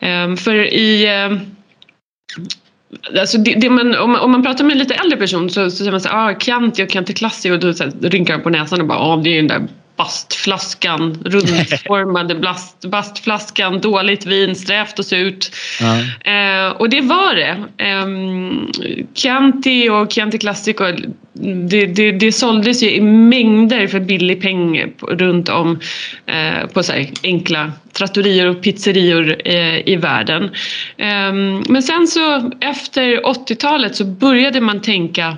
Eh, 0.00 0.34
för 0.36 0.54
i 0.74 1.04
eh, 1.04 1.38
Alltså 3.18 3.38
det, 3.38 3.54
det 3.54 3.70
man, 3.70 3.94
om, 3.94 4.12
man, 4.12 4.20
om 4.20 4.30
man 4.30 4.42
pratar 4.42 4.64
med 4.64 4.72
en 4.72 4.78
lite 4.78 4.94
äldre 4.94 5.18
person 5.18 5.50
så, 5.50 5.70
så 5.70 5.76
säger 5.76 5.90
man 5.90 6.00
så 6.00 6.08
här, 6.08 6.30
ah, 6.30 6.38
Chianti 6.38 6.84
och 6.84 6.90
Chianti 6.90 7.12
Classico 7.12 7.54
och 7.54 7.60
då 7.60 7.72
så 7.72 7.84
här, 7.84 7.92
rynkar 8.00 8.36
de 8.36 8.42
på 8.42 8.50
näsan 8.50 8.80
och 8.80 8.86
bara, 8.86 8.98
ah, 8.98 9.16
det 9.16 9.30
är 9.30 9.32
ju 9.32 9.42
den 9.42 9.48
där 9.48 9.68
bastflaskan, 9.96 11.18
rundformade 11.24 12.34
blast, 12.40 12.84
bastflaskan, 12.84 13.80
dåligt 13.80 14.26
vin, 14.26 14.56
strävt 14.56 14.98
och 14.98 15.04
surt. 15.04 15.50
Ja. 15.80 15.98
Eh, 16.32 16.70
och 16.70 16.90
det 16.90 17.00
var 17.00 17.34
det. 17.34 17.56
Eh, 17.84 18.06
Chianti 19.14 19.88
och 19.88 20.12
Chianti 20.12 20.38
Classico, 20.38 20.84
det, 21.68 21.86
det, 21.86 22.12
det 22.12 22.32
såldes 22.32 22.82
ju 22.82 22.90
i 22.90 23.00
mängder 23.00 23.86
för 23.86 24.00
billig 24.00 24.42
peng 24.42 24.92
runt 25.08 25.48
om 25.48 25.80
eh, 26.26 26.66
på 26.66 26.82
så 26.82 26.92
enkla 27.22 27.72
trattorier 27.92 28.46
och 28.46 28.62
pizzerior 28.62 29.36
eh, 29.44 29.88
i 29.88 29.96
världen. 29.96 30.50
Ehm, 30.96 31.62
men 31.68 31.82
sen 31.82 32.06
så 32.06 32.50
efter 32.60 33.20
80-talet 33.22 33.96
så 33.96 34.04
började 34.04 34.60
man 34.60 34.80
tänka 34.80 35.36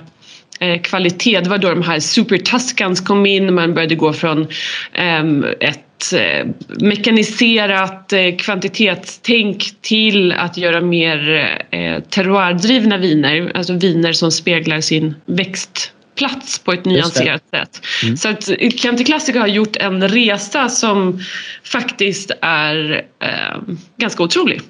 kvalitet. 0.83 1.41
Det 1.41 1.49
var 1.49 1.57
då 1.57 1.69
de 1.69 1.81
här 1.81 1.99
Super 1.99 2.37
Tuscans 2.37 3.01
kom 3.01 3.25
in, 3.25 3.53
man 3.53 3.73
började 3.73 3.95
gå 3.95 4.13
från 4.13 4.47
eh, 4.93 5.23
ett 5.59 6.13
eh, 6.13 6.47
mekaniserat 6.81 8.13
eh, 8.13 8.35
kvantitetstänk 8.37 9.63
till 9.81 10.31
att 10.31 10.57
göra 10.57 10.81
mer 10.81 11.29
eh, 11.71 11.99
terroirdrivna 11.99 12.97
viner, 12.97 13.51
alltså 13.55 13.73
viner 13.73 14.13
som 14.13 14.31
speglar 14.31 14.81
sin 14.81 15.15
växtplats 15.25 16.59
på 16.59 16.73
ett 16.73 16.85
nyanserat 16.85 17.43
sätt. 17.51 17.81
Mm. 18.03 18.17
Så 18.17 18.29
att 18.29 18.49
Chianti 18.79 19.03
Classico 19.03 19.39
har 19.39 19.47
gjort 19.47 19.75
en 19.75 20.07
resa 20.07 20.69
som 20.69 21.19
faktiskt 21.63 22.31
är 22.41 23.05
eh, 23.23 23.61
ganska 23.97 24.23
otrolig. 24.23 24.61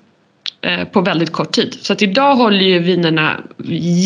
Eh, 0.61 0.85
på 0.85 1.01
väldigt 1.01 1.31
kort 1.31 1.51
tid. 1.51 1.77
Så 1.81 1.93
att 1.93 2.01
idag 2.01 2.35
håller 2.35 2.59
ju 2.59 2.79
vinerna 2.79 3.43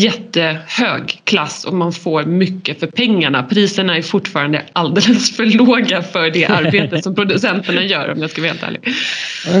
jättehög 0.02 1.20
klass 1.24 1.64
och 1.64 1.74
man 1.74 1.92
får 1.92 2.24
mycket 2.24 2.80
för 2.80 2.86
pengarna. 2.86 3.42
Priserna 3.42 3.96
är 3.96 4.02
fortfarande 4.02 4.62
alldeles 4.72 5.36
för 5.36 5.46
låga 5.46 6.02
för 6.02 6.30
det 6.30 6.46
arbete 6.46 7.02
som 7.02 7.14
producenterna 7.16 7.82
gör 7.82 8.12
om 8.12 8.20
jag 8.20 8.30
ska 8.30 8.40
vara 8.42 8.50
helt 8.50 8.62
ärlig. 8.62 8.80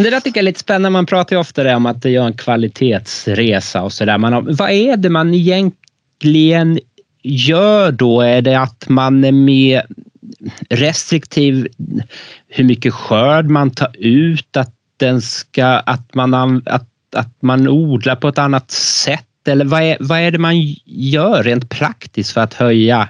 Det 0.04 0.10
där 0.10 0.20
tycker 0.20 0.38
jag 0.38 0.42
är 0.42 0.42
lite 0.42 0.60
spännande. 0.60 0.90
Man 0.90 1.06
pratar 1.06 1.36
ju 1.36 1.40
ofta 1.40 1.76
om 1.76 1.86
att 1.86 2.02
det 2.02 2.10
gör 2.10 2.26
en 2.26 2.36
kvalitetsresa 2.36 3.82
och 3.82 3.92
sådär. 3.92 4.52
Vad 4.56 4.70
är 4.70 4.96
det 4.96 5.10
man 5.10 5.34
egentligen 5.34 6.80
gör 7.22 7.92
då? 7.92 8.20
Är 8.20 8.42
det 8.42 8.60
att 8.60 8.88
man 8.88 9.24
är 9.24 9.32
mer 9.32 9.86
restriktiv 10.70 11.68
hur 12.48 12.64
mycket 12.64 12.94
skörd 12.94 13.46
man 13.46 13.70
tar 13.70 13.90
ut? 13.98 14.56
Att 14.56 14.74
den 15.04 15.22
ska, 15.22 15.66
att 15.66 16.14
man, 16.14 16.62
att, 16.66 16.88
att 17.16 17.42
man 17.42 17.68
odlar 17.68 18.16
på 18.16 18.28
ett 18.28 18.38
annat 18.38 18.70
sätt? 18.70 19.48
Eller 19.48 19.64
vad 19.64 19.82
är, 19.82 19.96
vad 20.00 20.18
är 20.18 20.30
det 20.30 20.38
man 20.38 20.60
gör 20.84 21.42
rent 21.42 21.70
praktiskt 21.70 22.32
för 22.32 22.40
att 22.40 22.54
höja 22.54 23.08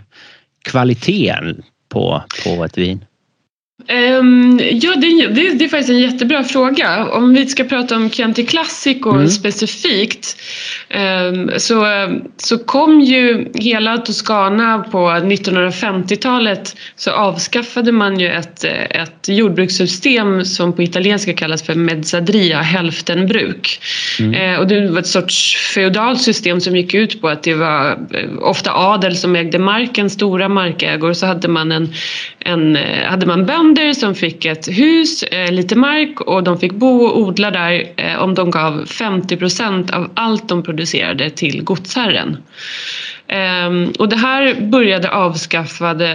kvaliteten 0.62 1.62
på, 1.88 2.22
på 2.44 2.64
ett 2.64 2.78
vin? 2.78 3.04
Um, 3.88 4.60
ja, 4.72 4.94
det, 4.96 5.26
det, 5.26 5.58
det, 5.58 5.64
är 5.64 5.68
faktiskt 5.68 5.90
en 5.90 6.00
jättebra 6.00 6.44
fråga. 6.44 7.08
Om 7.10 7.34
vi 7.34 7.46
ska 7.46 7.64
prata 7.64 7.96
om 7.96 8.10
Chianti 8.10 8.46
Classico 8.46 9.10
mm. 9.10 9.28
specifikt 9.28 10.36
um, 11.30 11.50
så, 11.56 11.86
så 12.36 12.58
kom 12.58 13.00
ju 13.00 13.50
hela 13.54 13.98
Toscana 13.98 14.78
på 14.78 14.98
1950-talet 14.98 16.76
så 16.96 17.10
avskaffade 17.10 17.92
man 17.92 18.20
ju 18.20 18.28
ett, 18.28 18.64
ett 18.90 19.28
jordbrukssystem 19.28 20.44
som 20.44 20.72
på 20.72 20.82
italienska 20.82 21.32
kallas 21.32 21.62
för 21.62 21.74
mezzadria, 21.74 22.60
hälftenbruk. 22.60 23.80
Mm. 24.20 24.34
Uh, 24.34 24.60
och 24.60 24.66
det 24.66 24.90
var 24.90 24.98
ett 24.98 25.06
sorts 25.06 25.56
feodalt 25.74 26.20
system 26.20 26.60
som 26.60 26.76
gick 26.76 26.94
ut 26.94 27.20
på 27.20 27.28
att 27.28 27.42
det 27.42 27.54
var 27.54 27.90
eh, 27.90 28.30
ofta 28.38 28.70
adel 28.74 29.16
som 29.16 29.36
ägde 29.36 29.58
marken, 29.58 30.10
stora 30.10 30.48
markägor, 30.48 31.12
så 31.12 31.26
hade 31.26 31.48
man 31.48 31.72
en, 31.72 31.92
en 32.44 32.76
eh, 32.76 33.04
hade 33.04 33.26
man 33.26 33.46
bönder 33.46 33.92
som 33.92 34.14
fick 34.14 34.44
ett 34.44 34.68
hus, 34.68 35.22
eh, 35.22 35.52
lite 35.52 35.76
mark 35.76 36.20
och 36.20 36.42
de 36.42 36.60
fick 36.60 36.72
bo 36.72 37.04
och 37.04 37.18
odla 37.18 37.50
där 37.50 37.92
eh, 37.96 38.22
om 38.22 38.34
de 38.34 38.50
gav 38.50 38.86
50 38.86 39.36
procent 39.36 39.90
av 39.90 40.10
allt 40.14 40.48
de 40.48 40.62
producerade 40.62 41.30
till 41.30 41.64
godsherren. 41.64 42.36
Ehm, 43.26 43.92
och 43.98 44.08
det 44.08 44.16
här 44.16 44.54
började 44.60 45.10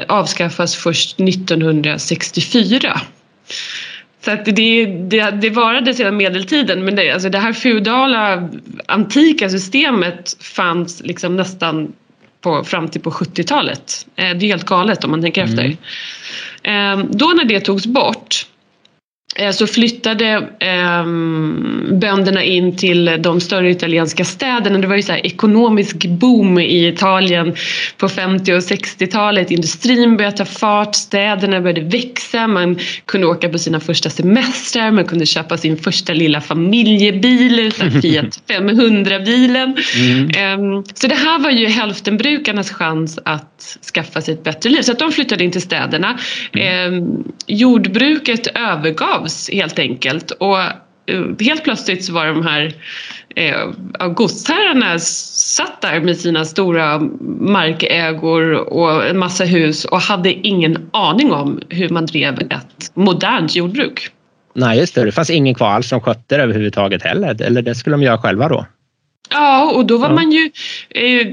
avskaffas 0.07 0.75
först 0.75 1.19
1964. 1.19 3.01
Så 4.25 4.31
att 4.31 4.45
det, 4.45 4.85
det, 4.85 5.31
det 5.31 5.49
varade 5.49 5.93
sedan 5.93 6.17
medeltiden 6.17 6.85
men 6.85 6.95
det, 6.95 7.11
alltså 7.11 7.29
det 7.29 7.37
här 7.39 7.53
feudala 7.53 8.49
antika 8.85 9.49
systemet 9.49 10.37
fanns 10.41 11.01
liksom 11.03 11.35
nästan 11.35 11.93
på, 12.41 12.63
fram 12.63 12.87
till 12.87 13.01
på 13.01 13.11
70-talet. 13.11 14.07
Eh, 14.15 14.37
det 14.37 14.45
är 14.45 14.47
helt 14.47 14.65
galet 14.65 15.03
om 15.03 15.11
man 15.11 15.21
tänker 15.21 15.43
mm. 15.43 15.53
efter. 15.53 15.77
Ehm, 16.63 17.07
då 17.11 17.27
när 17.27 17.45
det 17.45 17.59
togs 17.59 17.85
bort 17.85 18.45
Eh, 18.58 18.58
så 19.53 19.67
flyttade 19.67 20.25
eh, 20.59 21.05
bönderna 21.91 22.43
in 22.43 22.77
till 22.77 23.17
de 23.19 23.41
större 23.41 23.71
italienska 23.71 24.25
städerna. 24.25 24.79
Det 24.79 24.87
var 24.87 24.95
ju 24.95 25.01
så 25.01 25.13
ekonomisk 25.13 26.05
boom 26.05 26.59
i 26.59 26.87
Italien 26.87 27.55
på 27.97 28.09
50 28.09 28.53
och 28.53 28.59
60-talet. 28.59 29.51
Industrin 29.51 30.17
började 30.17 30.37
ta 30.37 30.45
fart, 30.45 30.95
städerna 30.95 31.61
började 31.61 31.81
växa, 31.81 32.47
man 32.47 32.79
kunde 33.05 33.27
åka 33.27 33.49
på 33.49 33.57
sina 33.57 33.79
första 33.79 34.09
semestrar, 34.09 34.91
man 34.91 35.05
kunde 35.05 35.25
köpa 35.25 35.57
sin 35.57 35.77
första 35.77 36.13
lilla 36.13 36.41
familjebil, 36.41 37.71
Fiat 38.01 38.41
500-bilen. 38.47 39.77
Mm. 39.95 40.29
Eh, 40.29 40.83
så 40.93 41.07
det 41.07 41.15
här 41.15 41.39
var 41.39 41.51
ju 41.51 41.67
hälftenbrukarnas 41.67 42.71
chans 42.71 43.19
att 43.25 43.48
skaffa 43.93 44.21
sig 44.21 44.33
ett 44.33 44.43
bättre 44.43 44.69
liv. 44.69 44.81
Så 44.81 44.91
att 44.91 44.99
de 44.99 45.11
flyttade 45.11 45.43
in 45.43 45.51
till 45.51 45.61
städerna. 45.61 46.19
Eh, 46.53 46.91
jordbruket 47.47 48.47
övergav 48.47 49.25
behövs 49.29 49.49
helt 49.53 49.79
enkelt. 49.79 50.31
Och 50.31 50.59
eh, 50.59 51.23
helt 51.39 51.63
plötsligt 51.63 52.05
så 52.05 52.13
var 52.13 52.25
de 52.25 52.45
här 52.45 52.73
eh, 53.35 54.07
godsherrarna 54.07 54.99
satt 54.99 55.81
där 55.81 56.01
med 56.01 56.17
sina 56.17 56.45
stora 56.45 56.99
markägor 57.39 58.53
och 58.53 59.07
en 59.07 59.17
massa 59.17 59.43
hus 59.43 59.85
och 59.85 60.01
hade 60.01 60.33
ingen 60.33 60.89
aning 60.93 61.31
om 61.31 61.61
hur 61.69 61.89
man 61.89 62.05
drev 62.05 62.39
ett 62.39 62.91
modernt 62.93 63.55
jordbruk. 63.55 64.09
Nej, 64.53 64.79
just 64.79 64.95
det. 64.95 65.05
Det 65.05 65.11
fanns 65.11 65.29
ingen 65.29 65.55
kvar 65.55 65.69
alls 65.69 65.89
som 65.89 66.01
skötte 66.01 66.37
det 66.37 66.43
överhuvudtaget 66.43 67.03
heller. 67.03 67.41
Eller 67.41 67.61
det 67.61 67.75
skulle 67.75 67.93
de 67.93 68.03
göra 68.03 68.17
själva 68.17 68.49
då? 68.49 68.65
Ja, 69.29 69.71
och 69.71 69.85
då 69.85 69.97
var 69.97 70.09
ja. 70.09 70.15
man 70.15 70.31
ju... 70.31 70.49
Eh, 70.89 71.27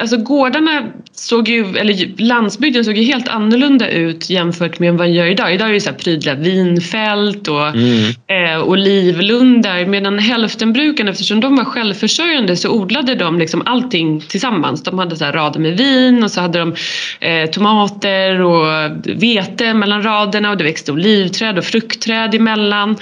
alltså 0.00 0.16
gårdarna 0.16 0.82
såg 1.12 1.48
ju, 1.48 1.76
eller 1.76 2.22
landsbygden 2.22 2.84
såg 2.84 2.96
ju 2.96 3.04
helt 3.04 3.28
annorlunda 3.28 3.88
ut 3.88 4.30
jämfört 4.30 4.78
med 4.78 4.90
vad 4.92 4.98
man 4.98 5.12
gör 5.12 5.26
idag. 5.26 5.54
Idag 5.54 5.68
är 5.68 5.72
det 5.72 5.80
så 5.80 5.90
här 5.90 5.96
prydliga 5.96 6.34
vinfält 6.34 7.48
och 7.48 7.68
mm. 7.68 8.10
eh, 8.26 8.64
olivlundar 8.64 9.86
medan 9.86 10.18
hälftenbrukarna, 10.18 11.10
eftersom 11.10 11.40
de 11.40 11.56
var 11.56 11.64
självförsörjande 11.64 12.56
så 12.56 12.70
odlade 12.70 13.14
de 13.14 13.38
liksom 13.38 13.62
allting 13.66 14.20
tillsammans. 14.20 14.82
De 14.82 14.98
hade 14.98 15.16
så 15.16 15.24
rader 15.24 15.60
med 15.60 15.76
vin 15.76 16.24
och 16.24 16.30
så 16.30 16.40
hade 16.40 16.58
de 16.58 16.74
eh, 17.20 17.50
tomater 17.50 18.40
och 18.40 18.90
vete 19.04 19.74
mellan 19.74 20.02
raderna 20.02 20.50
och 20.50 20.56
det 20.56 20.64
växte 20.64 20.92
olivträd 20.92 21.58
och 21.58 21.64
fruktträd 21.64 22.34
emellan. 22.34 22.96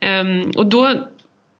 Eh, 0.00 0.50
och 0.56 0.66
då 0.66 0.86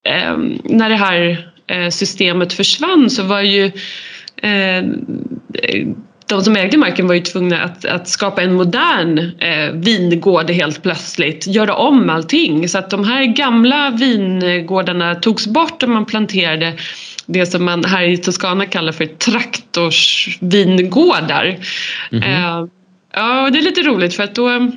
ehm, 0.04 0.58
när 0.64 0.88
det 0.88 0.96
här 0.96 1.53
systemet 1.90 2.52
försvann 2.52 3.10
så 3.10 3.22
var 3.22 3.40
ju 3.40 3.64
eh, 4.36 4.84
de 6.26 6.42
som 6.42 6.56
ägde 6.56 6.78
marken 6.78 7.06
var 7.06 7.14
ju 7.14 7.20
tvungna 7.20 7.62
att, 7.62 7.84
att 7.84 8.08
skapa 8.08 8.42
en 8.42 8.54
modern 8.54 9.18
eh, 9.38 9.72
vingård 9.72 10.50
helt 10.50 10.82
plötsligt, 10.82 11.46
göra 11.46 11.74
om 11.74 12.10
allting. 12.10 12.68
Så 12.68 12.78
att 12.78 12.90
de 12.90 13.04
här 13.04 13.24
gamla 13.24 13.90
vingårdarna 13.90 15.14
togs 15.14 15.46
bort 15.46 15.82
och 15.82 15.88
man 15.88 16.04
planterade 16.04 16.74
det 17.26 17.46
som 17.46 17.64
man 17.64 17.84
här 17.84 18.02
i 18.02 18.16
Toscana 18.16 18.66
kallar 18.66 18.92
för 18.92 19.06
traktorsvingårdar. 19.06 21.44
Mm 21.44 21.60
-hmm. 22.24 22.62
eh, 22.62 22.68
ja, 23.12 23.50
det 23.50 23.58
är 23.58 23.62
lite 23.62 23.82
roligt 23.82 24.14
för 24.14 24.22
att 24.22 24.34
då 24.34 24.70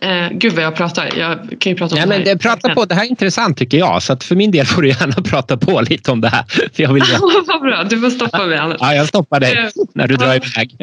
Eh, 0.00 0.28
gud 0.30 0.52
vad 0.52 0.64
jag 0.64 0.76
pratar. 0.76 1.10
Jag 1.18 1.38
kan 1.58 1.72
ju 1.72 1.76
prata 1.76 1.94
om 1.94 2.00
ja, 2.00 2.06
det 2.06 2.14
här. 2.14 2.24
Men 2.24 2.38
prata 2.38 2.74
på. 2.74 2.84
Det 2.84 2.94
här 2.94 3.04
är 3.04 3.08
intressant 3.08 3.58
tycker 3.58 3.78
jag. 3.78 4.02
Så 4.02 4.16
för 4.16 4.36
min 4.36 4.50
del 4.50 4.66
får 4.66 4.82
du 4.82 4.88
gärna 4.88 5.12
prata 5.24 5.56
på 5.56 5.80
lite 5.80 6.10
om 6.10 6.20
det 6.20 6.28
här. 6.28 6.44
För 6.74 6.82
jag 6.82 6.92
vill 6.92 7.02
vad 7.46 7.60
bra. 7.60 7.84
Du 7.84 8.00
får 8.00 8.10
stoppa 8.10 8.46
mig 8.46 8.58
annars. 8.58 8.76
Ja, 8.80 8.94
jag 8.94 9.08
stoppar 9.08 9.40
dig 9.40 9.58
uh, 9.58 9.68
när 9.94 10.08
du 10.08 10.16
drar 10.16 10.34
iväg. 10.34 10.76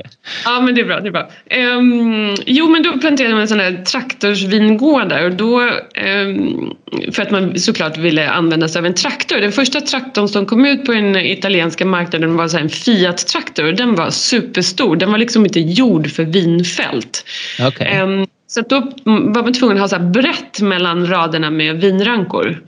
Ja, 0.46 0.62
men 0.62 0.76
det 0.76 0.82
är 0.82 0.86
bra. 0.86 1.00
Det 1.00 1.08
är 1.08 1.12
bra. 1.12 1.30
Um, 1.78 2.36
jo, 2.46 2.70
men 2.70 2.84
då 2.84 2.98
planterade 2.98 3.36
man 3.36 3.48
sådana 3.48 3.64
här 3.64 3.84
traktorsvingårdar 3.84 5.24
och 5.24 5.32
då 5.32 5.62
um, 5.62 6.74
för 7.12 7.22
att 7.22 7.32
man 7.32 7.60
såklart 7.60 7.98
ville 7.98 8.30
använda 8.30 8.68
sig 8.68 8.80
av 8.80 8.86
en 8.86 8.94
traktor. 8.94 9.38
Den 9.38 9.52
första 9.52 9.82
traktorn 9.82 10.28
som 10.28 10.46
kom 10.46 10.66
ut 10.66 10.86
på 10.86 10.92
den 10.92 11.16
italienska 11.16 11.86
marknaden 11.86 12.36
var 12.36 12.48
så 12.48 12.58
en 12.58 12.70
Fiat-traktor. 12.70 13.72
Den 13.72 13.96
var 13.96 14.10
superstor. 14.10 14.96
Den 14.96 15.12
var 15.12 15.18
liksom 15.18 15.46
inte 15.46 15.60
gjord 15.60 16.12
för 16.12 16.24
vinfält. 16.24 17.26
Okay. 17.68 18.02
Um, 18.02 18.28
så 18.48 18.62
då 18.62 18.92
var 19.06 19.44
man 19.44 19.54
tvungen 19.54 19.78
att 19.78 19.92
ha 19.92 20.00
så 20.00 20.04
brett 20.04 20.62
mellan 20.62 21.08
raderna 21.08 21.50
med 21.50 21.82
vinrankor. 21.82 22.64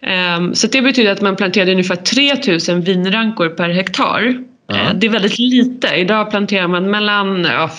Ehm, 0.00 0.54
så 0.54 0.66
det 0.66 0.82
betyder 0.82 1.12
att 1.12 1.20
man 1.20 1.36
planterade 1.36 1.72
ungefär 1.72 1.96
3000 1.96 2.80
vinrankor 2.80 3.48
per 3.48 3.68
hektar. 3.68 4.34
Ja. 4.66 4.76
Eh, 4.76 4.94
det 4.94 5.06
är 5.06 5.10
väldigt 5.10 5.38
lite. 5.38 5.88
Idag 5.88 6.30
planterar 6.30 6.68
man 6.68 6.90
mellan, 6.90 7.44
ja, 7.44 7.70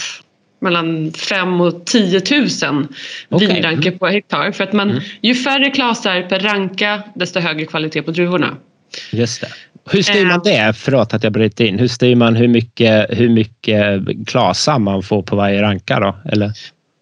mellan 0.62 1.12
5 1.12 1.62
och 1.62 1.86
10 1.86 2.22
000 2.32 2.88
okay. 3.30 3.48
vinrankor 3.48 3.92
på 3.92 4.08
hektar. 4.08 4.52
För 4.52 4.64
att 4.64 4.74
man, 4.74 4.92
mm. 4.92 5.04
ju 5.22 5.36
färre 5.36 5.70
klasar 5.70 6.22
per 6.22 6.40
ranka 6.40 7.04
desto 7.16 7.40
högre 7.40 7.66
kvalitet 7.66 8.02
på 8.02 8.12
druvorna. 8.12 8.58
Just 9.12 9.42
det. 9.42 9.48
Hur 9.90 10.02
styr 10.02 10.26
man 10.26 10.34
ehm. 10.34 10.42
det? 10.44 10.74
Förlåt 10.78 11.14
att 11.14 11.24
jag 11.24 11.34
bryter 11.34 11.66
in. 11.66 11.80
Hur 11.80 11.88
styr 11.88 12.16
man 12.16 12.36
hur 12.36 12.48
mycket, 12.48 13.08
hur 13.10 13.30
mycket 13.30 14.02
klasar 14.28 14.80
man 14.80 15.04
får 15.04 15.22
på 15.22 15.36
varje 15.36 15.62
ranka? 15.62 16.00
Då? 16.00 16.16
Eller? 16.32 16.52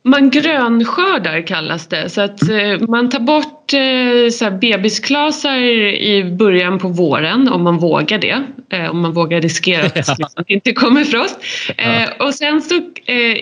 Man 0.03 0.29
grönskördar 0.29 1.47
kallas 1.47 1.87
det. 1.87 2.09
Så 2.09 2.21
att 2.21 2.49
eh, 2.49 2.87
man 2.87 3.09
tar 3.09 3.19
bort 3.19 3.73
eh, 3.73 4.31
så 4.31 4.45
här 4.45 4.51
bebisklasar 4.51 5.57
i 5.57 6.23
början 6.23 6.79
på 6.79 6.87
våren 6.87 7.49
om 7.49 7.63
man 7.63 7.77
vågar 7.77 8.17
det. 8.17 8.43
Eh, 8.69 8.89
om 8.89 9.01
man 9.01 9.13
vågar 9.13 9.41
riskera 9.41 9.85
att 9.85 9.95
liksom, 10.17 10.43
det 10.47 10.53
inte 10.53 10.73
kommer 10.73 11.03
frost. 11.03 11.39
Eh, 11.77 12.09
och 12.19 12.33
sen 12.33 12.61
så 12.61 12.75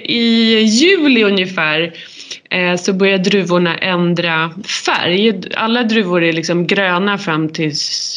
i 0.03 0.59
juli 0.59 1.23
ungefär 1.23 1.93
så 2.77 2.93
börjar 2.93 3.17
druvorna 3.17 3.77
ändra 3.77 4.51
färg. 4.85 5.41
Alla 5.55 5.83
druvor 5.83 6.23
är 6.23 6.33
liksom 6.33 6.67
gröna 6.67 7.17
fram 7.17 7.49
till 7.49 7.71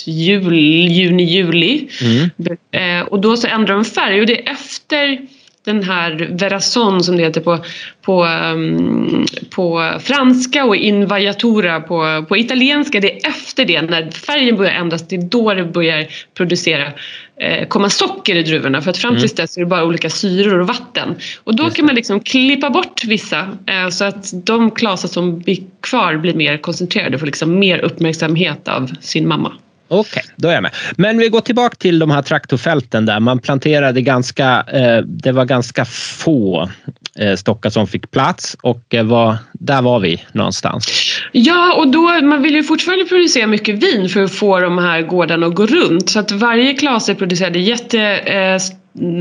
juli, 0.06 0.88
juni, 0.88 1.24
juli. 1.24 1.88
Mm. 2.02 3.06
och 3.06 3.20
då 3.20 3.36
så 3.36 3.46
ändrar 3.46 3.74
de 3.74 3.84
färg 3.84 4.20
och 4.20 4.26
det 4.26 4.48
är 4.48 4.52
efter 4.52 5.18
den 5.64 5.82
här 5.82 6.28
Verason 6.30 7.04
som 7.04 7.16
det 7.16 7.22
heter 7.22 7.40
på, 7.40 7.64
på, 8.02 8.24
um, 8.24 9.26
på 9.50 9.92
franska 10.00 10.64
och 10.64 10.76
invajatura 10.76 11.80
på, 11.80 12.24
på 12.28 12.36
italienska. 12.36 13.00
Det 13.00 13.12
är 13.12 13.28
efter 13.28 13.64
det, 13.64 13.82
när 13.82 14.10
färgen 14.10 14.56
börjar 14.56 14.72
ändras, 14.72 15.08
det 15.08 15.16
är 15.16 15.22
då 15.22 15.54
det 15.54 15.64
börjar 15.64 16.06
producera 16.34 16.92
eh, 17.40 17.68
komma 17.68 17.90
socker 17.90 18.36
i 18.36 18.42
druvorna 18.42 18.82
för 18.82 18.90
att 18.90 18.98
fram 18.98 19.16
tills 19.16 19.32
mm. 19.32 19.42
dess 19.42 19.56
är 19.56 19.60
det 19.60 19.66
bara 19.66 19.84
olika 19.84 20.10
syror 20.10 20.60
och 20.60 20.66
vatten. 20.66 21.14
Och 21.44 21.56
då 21.56 21.70
kan 21.70 21.86
man 21.86 21.94
liksom 21.94 22.20
klippa 22.20 22.70
bort 22.70 23.04
vissa 23.04 23.48
eh, 23.66 23.88
så 23.88 24.04
att 24.04 24.30
de 24.32 24.70
klasar 24.70 25.08
som 25.08 25.38
blir 25.38 25.58
kvar 25.80 26.16
blir 26.16 26.34
mer 26.34 26.58
koncentrerade 26.58 27.14
och 27.14 27.20
får 27.20 27.26
liksom 27.26 27.58
mer 27.58 27.78
uppmärksamhet 27.78 28.68
av 28.68 28.90
sin 29.00 29.28
mamma. 29.28 29.52
Okej, 29.88 30.10
okay, 30.10 30.22
då 30.36 30.48
är 30.48 30.52
jag 30.52 30.62
med. 30.62 30.72
Men 30.96 31.18
vi 31.18 31.28
går 31.28 31.40
tillbaka 31.40 31.76
till 31.76 31.98
de 31.98 32.10
här 32.10 32.22
traktorfälten 32.22 33.06
där 33.06 33.20
man 33.20 33.38
planterade 33.38 34.00
ganska, 34.00 34.64
eh, 34.72 34.98
det 34.98 35.32
var 35.32 35.44
ganska 35.44 35.84
få 35.84 36.70
eh, 37.18 37.36
stockar 37.36 37.70
som 37.70 37.86
fick 37.86 38.10
plats 38.10 38.56
och 38.62 38.94
eh, 38.94 39.04
var, 39.04 39.36
där 39.52 39.82
var 39.82 40.00
vi 40.00 40.24
någonstans. 40.32 40.86
Ja, 41.32 41.74
och 41.74 41.88
då, 41.88 42.20
man 42.22 42.42
vill 42.42 42.54
ju 42.54 42.62
fortfarande 42.62 43.04
producera 43.04 43.46
mycket 43.46 43.82
vin 43.82 44.08
för 44.08 44.22
att 44.22 44.34
få 44.34 44.60
de 44.60 44.78
här 44.78 45.02
gårdarna 45.02 45.46
att 45.46 45.54
gå 45.54 45.66
runt 45.66 46.10
så 46.10 46.18
att 46.18 46.32
varje 46.32 46.74
klase 46.74 47.14
producerade 47.14 47.58
jätte, 47.58 48.00
eh, 48.00 48.58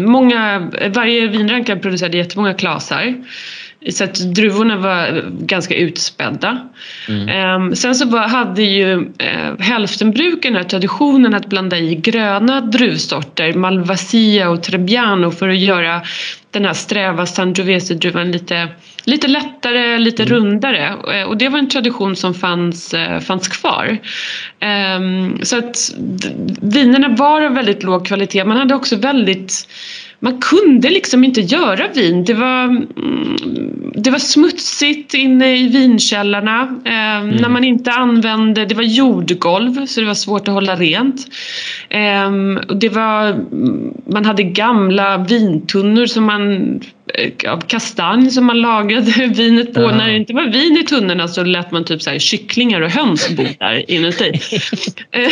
många, 0.06 0.72
varje 0.90 1.28
vinranka 1.28 1.76
producerade 1.76 2.18
jättemånga 2.18 2.54
klasar. 2.54 3.16
Så 3.90 4.04
att 4.04 4.16
druvorna 4.16 4.78
var 4.78 5.30
ganska 5.32 5.76
utspädda. 5.76 6.70
Mm. 7.08 7.62
Um, 7.62 7.76
sen 7.76 7.96
så 7.96 8.18
hade 8.18 8.64
ju 8.64 8.96
uh, 8.98 9.60
hälftenbruken 9.60 10.56
här 10.56 10.64
traditionen 10.64 11.34
att 11.34 11.46
blanda 11.46 11.78
i 11.78 11.96
gröna 11.96 12.62
druvsorter, 12.62 13.54
Malvasia 13.54 14.50
och 14.50 14.64
Trebbiano 14.64 15.32
för 15.32 15.50
att 15.50 15.58
göra 15.58 16.02
den 16.52 16.66
här 16.66 16.74
sträva 16.74 17.26
Sangiovese-druvan 17.26 18.32
lite, 18.32 18.68
lite 19.04 19.28
lättare, 19.28 19.98
lite 19.98 20.24
mm. 20.24 20.36
rundare. 20.36 20.90
Uh, 20.90 21.30
och 21.30 21.38
det 21.38 21.50
var 21.50 21.60
en 21.60 21.70
tradition 21.70 22.16
som 22.16 22.34
fanns, 22.34 22.94
uh, 22.94 23.20
fanns 23.20 23.48
kvar. 23.48 23.98
Um, 24.98 25.40
så 25.44 25.58
att 25.58 25.78
vinerna 26.62 27.10
var 27.10 27.42
av 27.42 27.54
väldigt 27.54 27.84
låg 27.84 28.08
kvalitet. 28.08 28.46
Man 28.46 28.58
hade 28.58 28.76
också 28.76 28.96
väldigt 28.96 29.68
man 30.24 30.42
kunde 30.42 30.90
liksom 30.90 31.24
inte 31.24 31.42
göra 31.42 31.88
vin. 31.88 32.24
Det 32.24 32.34
var, 32.34 32.64
mm, 32.64 33.94
det 33.96 34.12
var 34.12 34.20
smutsigt 34.20 35.14
inne 35.14 35.58
i 35.58 35.68
vinkällarna. 35.68 36.82
Eh, 36.86 37.16
mm. 37.16 37.36
När 37.36 37.50
man 37.50 37.64
inte 37.64 37.92
använde, 37.92 38.66
det 38.66 38.76
var 38.76 38.84
jordgolv 38.84 39.86
så 39.86 40.02
det 40.02 40.08
var 40.08 40.14
svårt 40.14 40.48
att 40.48 40.54
hålla 40.54 40.76
rent. 40.76 41.28
Eh, 41.90 42.32
det 42.76 42.90
var, 42.90 43.46
man 44.12 44.26
hade 44.26 44.44
gamla 44.44 45.18
vintunnor 45.18 46.06
som 46.06 46.26
man 46.26 46.80
Eh, 47.14 47.52
av 47.52 47.62
kastanj 47.62 48.32
som 48.32 48.46
man 48.46 48.62
lagade 48.62 49.12
vinet 49.36 49.74
på. 49.74 49.82
Ja. 49.82 49.96
När 49.96 50.10
det 50.10 50.16
inte 50.16 50.34
var 50.34 50.48
vin 50.48 50.78
i 50.78 50.84
tunnorna 50.84 51.28
så 51.28 51.44
lät 51.44 51.72
man 51.72 51.86
typ 51.86 52.02
så 52.02 52.10
här 52.10 52.20
kycklingar 52.20 52.82
och 52.82 52.92
höns 52.92 53.30
bo 53.30 53.44
där 53.60 53.92
inuti. 53.92 54.32
Eh, 55.12 55.30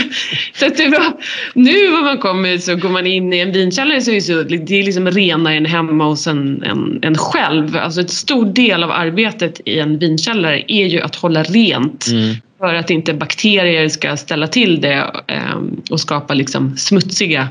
så 0.54 0.66
att 0.66 0.76
det 0.76 0.88
var, 0.88 1.12
nu 1.54 1.72
när 1.72 2.02
man 2.02 2.18
kommer 2.18 2.58
så 2.58 2.76
går 2.76 2.88
man 2.88 3.06
in 3.06 3.32
i 3.32 3.38
en 3.38 3.52
vinkällare 3.52 4.00
så 4.00 4.10
är 4.10 4.14
det, 4.14 4.20
så, 4.20 4.29
det 4.34 4.80
är 4.80 4.84
liksom 4.84 5.10
renare 5.10 5.54
än 5.54 5.66
hemma 5.66 6.04
hos 6.04 6.26
en, 6.26 6.62
en, 6.62 6.98
en 7.02 7.18
själv. 7.18 7.76
Alltså 7.76 8.00
ett 8.00 8.10
stor 8.10 8.46
del 8.46 8.82
av 8.82 8.90
arbetet 8.90 9.60
i 9.64 9.78
en 9.78 9.98
vinkällare 9.98 10.64
är 10.68 10.86
ju 10.86 11.00
att 11.00 11.14
hålla 11.14 11.42
rent. 11.42 12.06
Mm 12.10 12.34
för 12.60 12.74
att 12.74 12.90
inte 12.90 13.14
bakterier 13.14 13.88
ska 13.88 14.16
ställa 14.16 14.46
till 14.46 14.80
det 14.80 15.10
eh, 15.26 15.60
och 15.90 16.00
skapa 16.00 16.34
liksom 16.34 16.76
smutsiga 16.76 17.48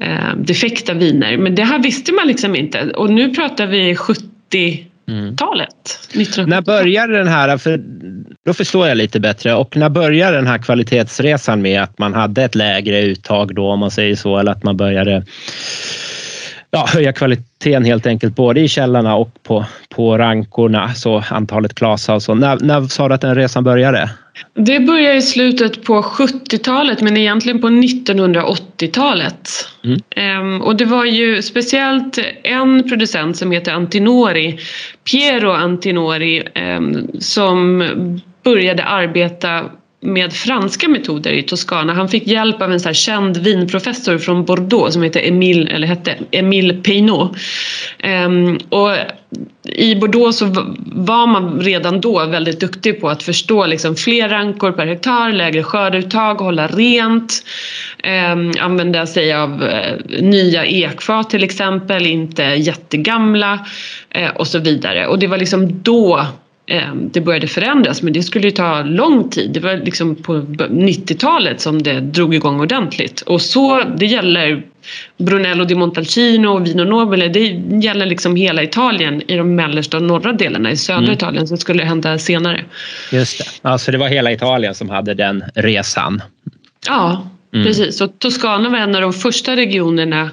eh, 0.00 0.36
defekta 0.36 0.94
viner. 0.94 1.36
Men 1.36 1.54
det 1.54 1.64
här 1.64 1.78
visste 1.78 2.12
man 2.12 2.26
liksom 2.26 2.56
inte 2.56 2.90
och 2.90 3.10
nu 3.10 3.34
pratar 3.34 3.66
vi 3.66 3.96
70 3.96 4.86
talet 5.36 5.96
Mm. 6.14 6.48
När 6.48 6.62
började 6.62 7.18
den 7.18 7.28
här, 7.28 7.58
för 7.58 7.80
då 8.44 8.54
förstår 8.54 8.88
jag 8.88 8.96
lite 8.96 9.20
bättre, 9.20 9.54
och 9.54 9.76
när 9.76 9.88
började 9.88 10.36
den 10.36 10.46
här 10.46 10.58
kvalitetsresan 10.58 11.62
med 11.62 11.82
att 11.82 11.98
man 11.98 12.14
hade 12.14 12.42
ett 12.42 12.54
lägre 12.54 13.02
uttag 13.02 13.54
då 13.54 13.70
om 13.70 13.78
man 13.78 13.90
säger 13.90 14.16
så, 14.16 14.38
eller 14.38 14.52
att 14.52 14.64
man 14.64 14.76
började 14.76 15.24
ja, 16.76 16.86
höja 16.88 17.12
kvaliteten 17.12 17.84
helt 17.84 18.06
enkelt 18.06 18.36
både 18.36 18.60
i 18.60 18.68
källarna 18.68 19.16
och 19.16 19.30
på, 19.42 19.64
på 19.88 20.18
rankorna, 20.18 20.94
så 20.94 21.24
antalet 21.30 21.82
och 21.82 22.22
så. 22.22 22.34
När, 22.34 22.58
när 22.60 22.82
sa 22.82 23.08
du 23.08 23.14
att 23.14 23.20
den 23.20 23.34
resan 23.34 23.64
började? 23.64 24.10
Det 24.54 24.80
började 24.80 25.16
i 25.16 25.22
slutet 25.22 25.84
på 25.84 26.02
70-talet 26.02 27.00
men 27.00 27.16
egentligen 27.16 27.60
på 27.60 27.68
1980-talet. 27.68 29.50
Mm. 29.84 30.00
Ehm, 30.10 30.62
och 30.62 30.76
det 30.76 30.84
var 30.84 31.04
ju 31.04 31.42
speciellt 31.42 32.18
en 32.42 32.88
producent 32.88 33.36
som 33.36 33.52
heter 33.52 33.72
Antinori, 33.72 34.58
Piero 35.10 35.50
Antinori, 35.50 36.42
ehm, 36.54 37.06
som 37.20 37.78
började 38.44 38.84
arbeta 38.84 39.64
med 40.06 40.32
franska 40.32 40.88
metoder 40.88 41.32
i 41.32 41.42
Toscana. 41.42 41.94
Han 41.94 42.08
fick 42.08 42.26
hjälp 42.26 42.62
av 42.62 42.72
en 42.72 42.80
så 42.80 42.92
känd 42.92 43.36
vinprofessor 43.36 44.18
från 44.18 44.44
Bordeaux 44.44 44.92
som 44.92 45.02
heter 45.02 45.28
Emile, 45.28 45.70
eller 45.70 45.86
hette 45.86 46.14
Emile 46.30 46.74
Peinot. 46.74 47.30
Um, 47.30 47.36
ehm, 47.98 48.58
och 48.68 48.90
I 49.64 49.96
Bordeaux 49.96 50.38
så 50.38 50.44
var 50.86 51.26
man 51.26 51.60
redan 51.60 52.00
då 52.00 52.26
väldigt 52.26 52.60
duktig 52.60 53.00
på 53.00 53.08
att 53.08 53.22
förstå 53.22 53.66
liksom 53.66 53.96
fler 53.96 54.28
rankor 54.28 54.72
per 54.72 54.86
hektar, 54.86 55.32
lägre 55.32 55.62
skördeuttag, 55.62 56.34
hålla 56.34 56.66
rent, 56.66 57.44
um, 58.32 58.52
använda 58.60 59.06
sig 59.06 59.34
av 59.34 59.62
uh, 59.62 60.20
nya 60.20 60.66
ekfat 60.66 61.30
till 61.30 61.44
exempel, 61.44 62.06
inte 62.06 62.42
jättegamla 62.42 63.66
uh, 64.18 64.36
och 64.36 64.46
så 64.46 64.58
vidare. 64.58 65.06
Och 65.06 65.18
det 65.18 65.26
var 65.26 65.38
liksom 65.38 65.82
då 65.82 66.26
det 67.12 67.20
började 67.20 67.46
förändras 67.46 68.02
men 68.02 68.12
det 68.12 68.22
skulle 68.22 68.46
ju 68.46 68.50
ta 68.50 68.82
lång 68.82 69.30
tid. 69.30 69.50
Det 69.50 69.60
var 69.60 69.76
liksom 69.76 70.14
på 70.14 70.32
90-talet 70.32 71.60
som 71.60 71.82
det 71.82 72.00
drog 72.00 72.34
igång 72.34 72.60
ordentligt 72.60 73.20
och 73.20 73.42
så 73.42 73.82
det 73.96 74.06
gäller 74.06 74.62
Brunello 75.18 75.64
di 75.64 75.74
Montalcino 75.74 76.48
och 76.48 76.66
Vino 76.66 76.84
Nobile, 76.84 77.28
det 77.28 77.40
gäller 77.84 78.06
liksom 78.06 78.36
hela 78.36 78.62
Italien 78.62 79.22
i 79.30 79.36
de 79.36 79.54
mellersta 79.54 79.96
och 79.96 80.02
norra 80.02 80.32
delarna. 80.32 80.70
I 80.70 80.76
södra 80.76 80.98
mm. 80.98 81.12
Italien 81.12 81.48
så 81.48 81.56
skulle 81.56 81.82
det 81.82 81.88
hända 81.88 82.18
senare. 82.18 82.64
Just 83.12 83.38
det, 83.38 83.68
alltså 83.68 83.92
det 83.92 83.98
var 83.98 84.08
hela 84.08 84.32
Italien 84.32 84.74
som 84.74 84.90
hade 84.90 85.14
den 85.14 85.44
resan. 85.54 86.22
Ja, 86.86 87.28
mm. 87.54 87.66
precis. 87.66 88.00
Och 88.00 88.18
Toscana 88.18 88.68
var 88.68 88.78
en 88.78 88.94
av 88.94 89.00
de 89.00 89.12
första 89.12 89.56
regionerna 89.56 90.30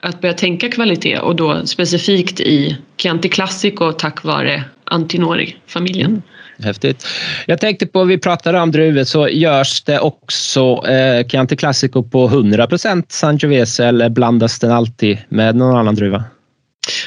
att 0.00 0.20
börja 0.20 0.34
tänka 0.34 0.68
kvalitet 0.68 1.18
och 1.18 1.36
då 1.36 1.66
specifikt 1.66 2.40
i 2.40 2.76
Chianti 2.96 3.28
Classico 3.28 3.92
tack 3.92 4.24
vare 4.24 4.64
Antinori-familjen. 4.92 6.10
Mm. 6.10 6.22
Häftigt. 6.64 7.06
Jag 7.46 7.60
tänkte 7.60 7.86
på, 7.86 8.04
vi 8.04 8.18
pratade 8.18 8.60
om 8.60 8.70
druvor, 8.70 9.04
så 9.04 9.28
görs 9.28 9.82
det 9.82 10.00
också 10.00 10.86
eh, 10.88 11.26
Chianti 11.26 11.56
Classico 11.56 12.02
på 12.02 12.26
100 12.26 12.68
Sangiovese 13.08 13.80
eller 13.80 14.08
blandas 14.08 14.58
den 14.58 14.70
alltid 14.70 15.18
med 15.28 15.56
någon 15.56 15.76
annan 15.76 15.94
druva? 15.94 16.24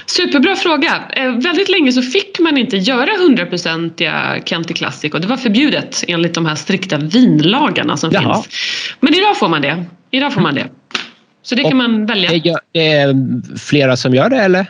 Superbra 0.06 0.56
fråga. 0.56 1.04
Eh, 1.16 1.32
väldigt 1.32 1.70
länge 1.70 1.92
så 1.92 2.02
fick 2.02 2.40
man 2.40 2.58
inte 2.58 2.78
göra 2.78 3.10
100-procentiga 3.12 4.38
Chianti 4.46 4.74
Classico. 4.74 5.20
Det 5.20 5.28
var 5.28 5.38
förbjudet 5.38 6.04
enligt 6.08 6.34
de 6.34 6.46
här 6.46 6.56
strikta 6.56 6.98
vinlagarna 6.98 7.98
som 7.98 8.12
Jaha. 8.12 8.34
finns. 8.34 8.48
Men 9.00 9.14
idag 9.14 9.38
får 9.38 9.48
man 9.48 9.62
det. 9.62 9.86
Idag 10.12 10.34
får 10.34 10.42
man 10.42 10.56
det. 10.56 10.68
Så 11.46 11.56
det 11.56 11.64
kan 11.64 11.78
man 11.78 12.06
välja. 12.06 12.60
Det 12.72 12.88
är 12.88 13.16
flera 13.58 13.98
som 13.98 14.16
gör 14.16 14.30
det 14.30 14.38
eller? 14.38 14.66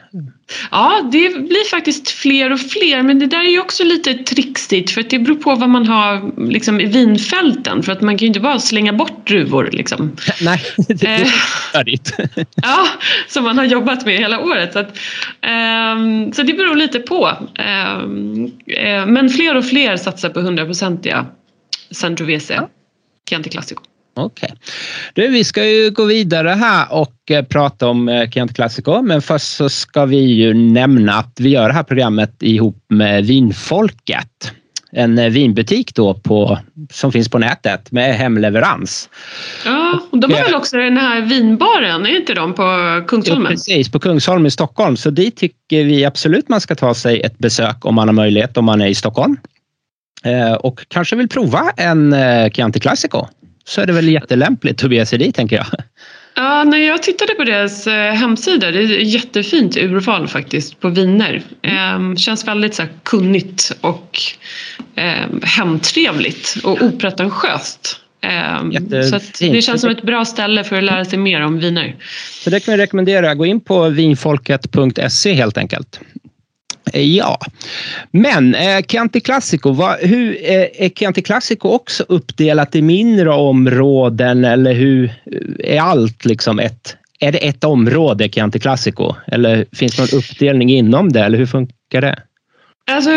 Ja, 0.72 1.10
det 1.12 1.30
blir 1.30 1.70
faktiskt 1.70 2.10
fler 2.10 2.52
och 2.52 2.60
fler 2.60 3.04
men 3.04 3.20
det 3.20 3.26
där 3.26 3.40
är 3.40 3.50
ju 3.50 3.60
också 3.60 3.84
lite 3.84 4.14
trixigt 4.14 4.92
för 4.92 5.04
det 5.10 5.20
beror 5.20 5.36
på 5.36 5.56
vad 5.56 5.70
man 5.70 5.88
har 5.88 6.32
liksom, 6.50 6.82
i 6.82 6.86
vinfälten 6.86 7.84
för 7.84 7.92
att 7.92 8.02
man 8.02 8.18
kan 8.18 8.26
ju 8.26 8.28
inte 8.28 8.40
bara 8.40 8.60
slänga 8.60 8.94
bort 8.94 9.28
druvor. 9.28 9.70
Liksom. 9.72 10.16
Nej, 10.42 10.62
det 10.88 11.08
är 11.08 11.26
färdigt. 11.74 12.14
ja, 12.56 12.88
som 13.28 13.44
man 13.44 13.58
har 13.58 13.66
jobbat 13.66 14.06
med 14.06 14.18
hela 14.18 14.40
året. 14.40 14.74
Så, 14.74 14.80
att, 14.80 14.98
um, 15.98 16.34
så 16.34 16.44
det 16.44 16.54
beror 16.54 16.76
lite 16.76 17.00
på. 17.00 17.32
Um, 18.00 18.46
uh, 18.46 19.06
men 19.06 19.30
fler 19.30 19.56
och 19.56 19.66
fler 19.66 19.98
satsar 19.98 20.30
på 20.30 20.40
100-procentiga 20.40 21.26
Sangiovese 21.92 22.54
ja. 22.54 22.70
Chianti 23.30 23.50
Classico. 23.50 23.84
Okej. 24.18 24.54
Okay. 25.12 25.28
vi 25.28 25.44
ska 25.44 25.66
ju 25.66 25.92
gå 25.92 26.06
vidare 26.06 26.50
här 26.50 26.94
och 26.94 27.32
eh, 27.32 27.46
prata 27.46 27.88
om 27.88 28.10
eh, 28.10 28.30
Chianti 28.30 28.54
Classico, 28.54 29.02
men 29.02 29.22
först 29.22 29.56
så 29.56 29.70
ska 29.70 30.06
vi 30.06 30.18
ju 30.18 30.54
nämna 30.54 31.14
att 31.14 31.38
vi 31.40 31.50
gör 31.50 31.68
det 31.68 31.74
här 31.74 31.84
programmet 31.84 32.44
ihop 32.44 32.86
med 32.90 33.26
Vinfolket. 33.26 34.52
En 34.92 35.18
eh, 35.18 35.30
vinbutik 35.30 35.96
då 35.96 36.14
på, 36.14 36.60
som 36.92 37.12
finns 37.12 37.30
på 37.30 37.40
nätet 37.40 37.92
med 37.92 38.16
hemleverans. 38.16 39.10
Ja, 39.66 40.00
och 40.12 40.20
de 40.20 40.34
har 40.34 40.44
väl 40.44 40.56
också 40.56 40.78
den 40.78 40.98
här 40.98 41.22
vinbaren, 41.22 42.06
är 42.06 42.20
inte 42.20 42.34
de 42.34 42.54
på 42.54 43.04
Kungsholmen? 43.08 43.44
Ja, 43.44 43.50
precis, 43.50 43.92
på 43.92 44.00
Kungsholmen 44.00 44.46
i 44.46 44.52
Stockholm. 44.52 44.98
Så 44.98 45.10
dit 45.10 45.38
tycker 45.38 45.84
vi 45.84 46.06
absolut 46.06 46.50
man 46.50 46.62
ska 46.62 46.76
ta 46.76 46.94
sig 46.94 47.22
ett 47.22 47.38
besök 47.38 47.86
om 47.86 47.96
man 47.96 48.08
har 48.08 48.14
möjlighet 48.14 48.58
om 48.58 48.66
man 48.66 48.82
är 48.82 48.88
i 48.88 48.96
Stockholm. 48.96 49.38
Och 50.60 50.86
kanske 50.88 51.16
vill 51.16 51.30
prova 51.30 51.72
en 51.78 52.16
Chianti 52.52 52.80
Classico 52.80 53.28
så 53.68 53.82
är 53.82 53.86
det 53.86 53.94
väl 53.94 54.08
jättelämpligt 54.08 54.84
att 54.84 54.90
bege 54.90 55.06
sig 55.06 55.20
dit, 55.20 55.36
tänker 55.36 55.56
jag. 55.56 55.66
Ja, 56.36 56.64
när 56.64 56.78
jag 56.78 57.04
tittade 57.04 57.34
på 57.34 57.44
deras 57.44 57.88
eh, 57.88 58.14
hemsida, 58.14 58.72
det 58.72 58.80
är 58.80 59.00
jättefint 59.00 59.78
urval 59.78 60.28
faktiskt 60.28 60.80
på 60.80 60.90
viner. 60.90 61.42
Mm. 61.62 62.18
Känns 62.18 62.48
väldigt 62.48 62.76
så 62.76 62.82
här, 62.82 62.92
kunnigt 63.04 63.78
och 63.82 64.22
eh, 64.96 65.44
hemtrevligt 65.44 66.56
och 66.64 66.82
opretentiöst. 66.82 68.00
Eh, 68.22 68.60
så 69.02 69.20
det 69.52 69.62
känns 69.62 69.82
som 69.82 69.90
ett 69.90 70.02
bra 70.02 70.26
ställe 70.26 70.64
för 70.64 70.78
att 70.78 70.84
lära 70.84 71.06
sig 71.06 71.20
mer 71.20 71.42
om 71.42 71.60
viner. 71.60 71.96
Så 72.44 72.50
det 72.50 72.60
kan 72.60 72.72
vi 72.72 72.78
rekommendera. 72.78 73.36
Gå 73.36 73.46
in 73.46 73.62
på 73.62 73.90
vinfolket.se 73.90 75.34
helt 75.34 75.58
enkelt. 75.58 76.00
Eh, 76.94 77.02
ja, 77.02 77.40
men 78.12 78.56
eh, 78.56 78.82
Chianti 78.88 79.22
Classico, 79.22 79.72
va, 79.72 79.98
hur, 80.02 80.38
eh, 80.44 80.86
är 80.86 80.90
Chianti 80.90 81.22
Classico 81.22 81.70
också 81.70 82.06
uppdelat 82.10 82.76
i 82.76 82.82
mindre 82.82 83.30
områden 83.30 84.46
eller 84.46 84.74
hur 84.74 85.06
eh, 85.06 85.76
är 85.76 85.82
allt 85.82 86.26
liksom 86.26 86.60
ett, 86.60 86.98
är 87.20 87.32
det 87.32 87.38
ett 87.38 87.64
område 87.64 88.30
Chianti 88.30 88.60
Classico? 88.60 89.16
Eller 89.28 89.66
finns 89.72 89.96
det 89.96 90.02
någon 90.02 90.20
uppdelning 90.20 90.70
inom 90.70 91.12
det? 91.12 91.20
Eller 91.20 91.38
hur 91.38 91.46
funkar 91.46 92.02
det? 92.02 92.20
Alltså, 92.92 93.10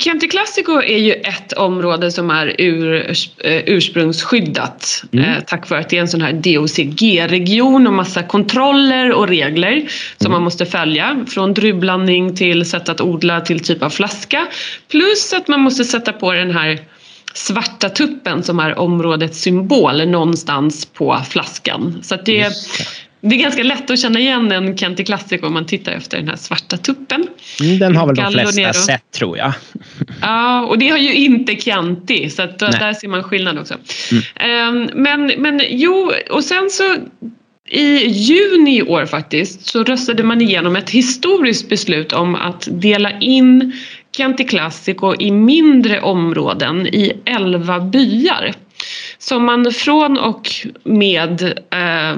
Chianti 0.00 0.28
Classico 0.28 0.72
är 0.72 0.98
ju 0.98 1.12
ett 1.12 1.52
område 1.52 2.12
som 2.12 2.30
är 2.30 2.60
ur, 2.60 3.10
eh, 3.38 3.62
ursprungsskyddat 3.66 5.04
mm. 5.12 5.24
eh, 5.24 5.40
tack 5.46 5.70
vare 5.70 5.80
att 5.80 5.88
det 5.88 5.96
är 5.96 6.00
en 6.00 6.08
sån 6.08 6.20
här 6.20 6.32
DOCG-region 6.32 7.86
och 7.86 7.92
massa 7.92 8.22
kontroller 8.22 9.12
och 9.12 9.28
regler 9.28 9.88
som 10.16 10.26
mm. 10.26 10.32
man 10.32 10.42
måste 10.42 10.66
följa. 10.66 11.24
Från 11.28 11.54
druvblandning 11.54 12.36
till 12.36 12.64
sätt 12.64 12.88
att 12.88 13.00
odla 13.00 13.40
till 13.40 13.60
typ 13.60 13.82
av 13.82 13.90
flaska. 13.90 14.46
Plus 14.88 15.32
att 15.32 15.48
man 15.48 15.60
måste 15.60 15.84
sätta 15.84 16.12
på 16.12 16.32
den 16.32 16.50
här 16.50 16.78
svarta 17.34 17.88
tuppen 17.88 18.42
som 18.42 18.60
är 18.60 18.78
områdets 18.78 19.40
symbol 19.40 20.08
någonstans 20.08 20.86
på 20.86 21.22
flaskan. 21.30 21.98
Så 22.02 22.16
det, 22.16 22.22
det 22.24 22.52
är 23.22 23.40
ganska 23.40 23.62
lätt 23.62 23.90
att 23.90 23.98
känna 23.98 24.20
igen 24.20 24.52
en 24.52 24.76
Chianti 24.76 25.04
Classico 25.04 25.46
om 25.46 25.52
man 25.52 25.66
tittar 25.66 25.92
efter 25.92 26.18
den 26.18 26.28
här 26.28 26.36
svarta 26.36 26.76
tuppen. 26.76 27.26
Mm, 27.60 27.78
den 27.78 27.96
har 27.96 28.06
väl 28.06 28.16
de 28.16 28.32
flesta 28.32 28.72
sett 28.72 29.10
tror 29.10 29.38
jag. 29.38 29.52
Ja, 30.20 30.62
och 30.62 30.78
det 30.78 30.88
har 30.88 30.98
ju 30.98 31.14
inte 31.14 31.56
Chianti 31.56 32.30
så 32.30 32.42
där 32.42 32.92
ser 32.92 33.08
man 33.08 33.22
skillnad 33.22 33.58
också. 33.58 33.74
Mm. 34.10 34.22
Ehm, 34.34 34.90
men, 35.02 35.32
men 35.42 35.60
jo, 35.68 36.12
och 36.30 36.44
sen 36.44 36.70
så 36.70 36.96
i 37.68 38.06
juni 38.06 38.78
i 38.78 38.82
år 38.82 39.06
faktiskt 39.06 39.66
så 39.66 39.84
röstade 39.84 40.22
man 40.22 40.40
igenom 40.40 40.76
ett 40.76 40.90
historiskt 40.90 41.68
beslut 41.68 42.12
om 42.12 42.34
att 42.34 42.68
dela 42.70 43.20
in 43.20 43.72
Chianti 44.16 44.44
Classico 44.44 45.14
i 45.18 45.30
mindre 45.30 46.00
områden 46.00 46.86
i 46.86 47.12
elva 47.24 47.80
byar. 47.80 48.52
Som 49.18 49.44
man 49.44 49.72
från 49.72 50.18
och 50.18 50.50
med 50.84 51.42
eh, 51.70 52.16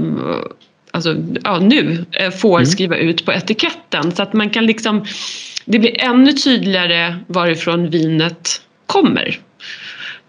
alltså, 0.99 1.41
ja, 1.45 1.59
nu 1.59 2.05
eh, 2.13 2.31
får 2.31 2.59
mm. 2.59 2.67
skriva 2.67 2.97
ut 2.97 3.25
på 3.25 3.33
etiketten 3.33 4.13
så 4.13 4.23
att 4.23 4.33
man 4.33 4.51
kan 4.51 4.67
liksom 4.67 5.05
det 5.65 5.79
blir 5.79 6.01
ännu 6.01 6.33
tydligare 6.33 7.17
varifrån 7.27 7.91
vinet 7.91 8.61
kommer. 8.87 9.39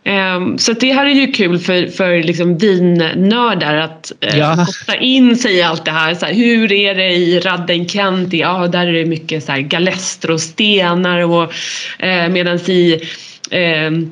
Um, 0.05 0.57
så 0.57 0.73
det 0.73 0.93
här 0.93 1.05
är 1.05 1.09
ju 1.09 1.31
kul 1.31 1.59
för, 1.59 1.87
för 1.87 2.23
liksom 2.23 2.57
vinnördar 2.57 3.75
att 3.75 4.11
uh, 4.25 4.37
ja. 4.37 4.65
koppla 4.65 4.95
in 4.95 5.35
sig 5.35 5.55
i 5.55 5.61
allt 5.61 5.85
det 5.85 5.91
här. 5.91 6.15
Så 6.15 6.25
här, 6.25 6.33
Hur 6.33 6.71
är 6.71 6.95
det 6.95 7.11
i 7.11 7.39
Radden 7.39 7.87
Kenti? 7.87 8.39
Ja, 8.39 8.67
där 8.67 8.87
är 8.87 8.93
det 8.93 9.05
mycket 9.05 9.43
så 9.43 9.51
här 9.51 9.59
galester 9.59 10.31
och 10.31 10.41
stenar 10.41 11.19
och 11.19 11.53
uh, 12.03 12.29
medan 12.29 12.57
i 12.57 13.01
uh, 13.53 14.07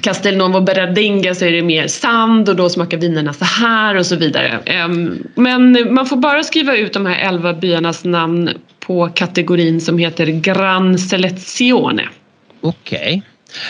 Castelnuovo 0.00 0.60
Berardinga 0.60 1.34
så 1.34 1.44
är 1.44 1.52
det 1.52 1.62
mer 1.62 1.86
sand 1.86 2.48
och 2.48 2.56
då 2.56 2.68
smakar 2.68 2.98
vinerna 2.98 3.32
så 3.32 3.44
här 3.44 3.94
och 3.94 4.06
så 4.06 4.16
vidare. 4.16 4.60
Ehm, 4.64 5.18
men 5.34 5.94
man 5.94 6.06
får 6.06 6.16
bara 6.16 6.42
skriva 6.42 6.76
ut 6.76 6.92
de 6.92 7.06
här 7.06 7.28
elva 7.28 7.54
byarnas 7.54 8.04
namn 8.04 8.50
på 8.80 9.08
kategorin 9.14 9.80
som 9.80 9.98
heter 9.98 10.26
Gran 10.26 10.98
Selezione. 10.98 12.08
Okej. 12.60 12.98
Okay. 12.98 13.22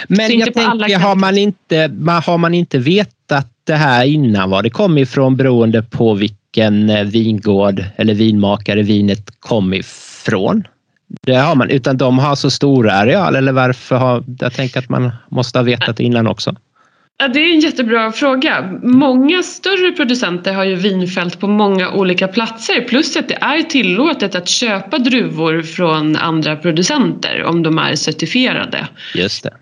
Men 0.08 0.38
jag 0.38 0.54
tänker, 0.54 0.98
har 0.98 1.14
man, 1.14 1.38
inte, 1.38 1.90
har 2.26 2.38
man 2.38 2.54
inte 2.54 2.78
vetat 2.78 3.52
det 3.64 3.74
här 3.74 4.04
innan 4.04 4.50
var 4.50 4.62
det 4.62 4.70
kom 4.70 4.98
ifrån 4.98 5.36
beroende 5.36 5.82
på 5.82 6.14
vilken 6.14 6.90
eh, 6.90 7.04
vingård 7.04 7.84
eller 7.96 8.14
vinmakare 8.14 8.82
vinet 8.82 9.40
kom 9.40 9.74
ifrån? 9.74 10.64
Det 11.08 11.34
har 11.34 11.54
man, 11.54 11.70
utan 11.70 11.96
de 11.96 12.18
har 12.18 12.34
så 12.34 12.50
stora 12.50 12.92
areal 12.92 13.36
eller 13.36 13.52
varför 13.52 13.96
har, 13.96 14.24
jag 14.38 14.52
tänker 14.52 14.78
att 14.78 14.88
man 14.88 15.12
måste 15.30 15.58
ha 15.58 15.64
vetat 15.64 16.00
innan 16.00 16.26
också. 16.26 16.56
Ja, 17.18 17.28
det 17.28 17.40
är 17.40 17.54
en 17.54 17.60
jättebra 17.60 18.12
fråga. 18.12 18.78
Många 18.82 19.42
större 19.42 19.92
producenter 19.92 20.52
har 20.52 20.64
ju 20.64 20.74
vinfält 20.74 21.40
på 21.40 21.48
många 21.48 21.90
olika 21.90 22.28
platser 22.28 22.80
plus 22.80 23.16
att 23.16 23.28
det 23.28 23.38
är 23.40 23.62
tillåtet 23.62 24.34
att 24.34 24.48
köpa 24.48 24.98
druvor 24.98 25.62
från 25.62 26.16
andra 26.16 26.56
producenter 26.56 27.44
om 27.44 27.62
de 27.62 27.78
är 27.78 27.94
certifierade. 27.94 28.88
Just 29.14 29.42
det. 29.42 29.54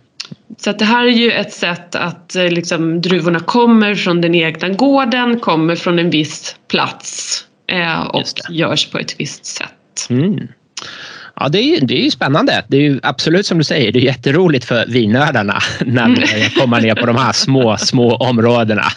Så 0.59 0.73
det 0.73 0.85
här 0.85 1.05
är 1.05 1.11
ju 1.11 1.31
ett 1.31 1.53
sätt 1.53 1.95
att 1.95 2.37
eh, 2.37 2.49
liksom, 2.49 3.01
druvorna 3.01 3.41
kommer 3.41 3.95
från 3.95 4.21
den 4.21 4.35
egna 4.35 4.69
gården, 4.69 5.41
kommer 5.41 5.77
från 5.77 5.99
en 5.99 6.11
viss 6.11 6.57
plats 6.69 7.41
eh, 7.67 8.01
och 8.01 8.25
görs 8.51 8.87
på 8.87 8.99
ett 8.99 9.21
visst 9.21 9.47
sätt. 9.47 10.07
Mm. 10.11 10.49
Ja, 11.41 11.49
det 11.49 11.59
är, 11.59 11.81
det 11.81 11.99
är 12.01 12.05
ju 12.05 12.11
spännande. 12.11 12.65
Det 12.69 12.77
är 12.77 12.81
ju 12.81 13.01
absolut 13.03 13.47
som 13.47 13.59
du 13.59 13.65
säger, 13.65 13.93
det 13.93 13.99
är 13.99 14.05
jätteroligt 14.05 14.65
för 14.65 14.87
vinnördarna 14.87 15.59
när 15.81 16.09
man 16.09 16.17
kommer 16.57 16.81
ner 16.81 16.95
på 16.95 17.07
de 17.07 17.17
här 17.17 17.33
små, 17.33 17.77
små 17.77 18.17
områdena. 18.17 18.85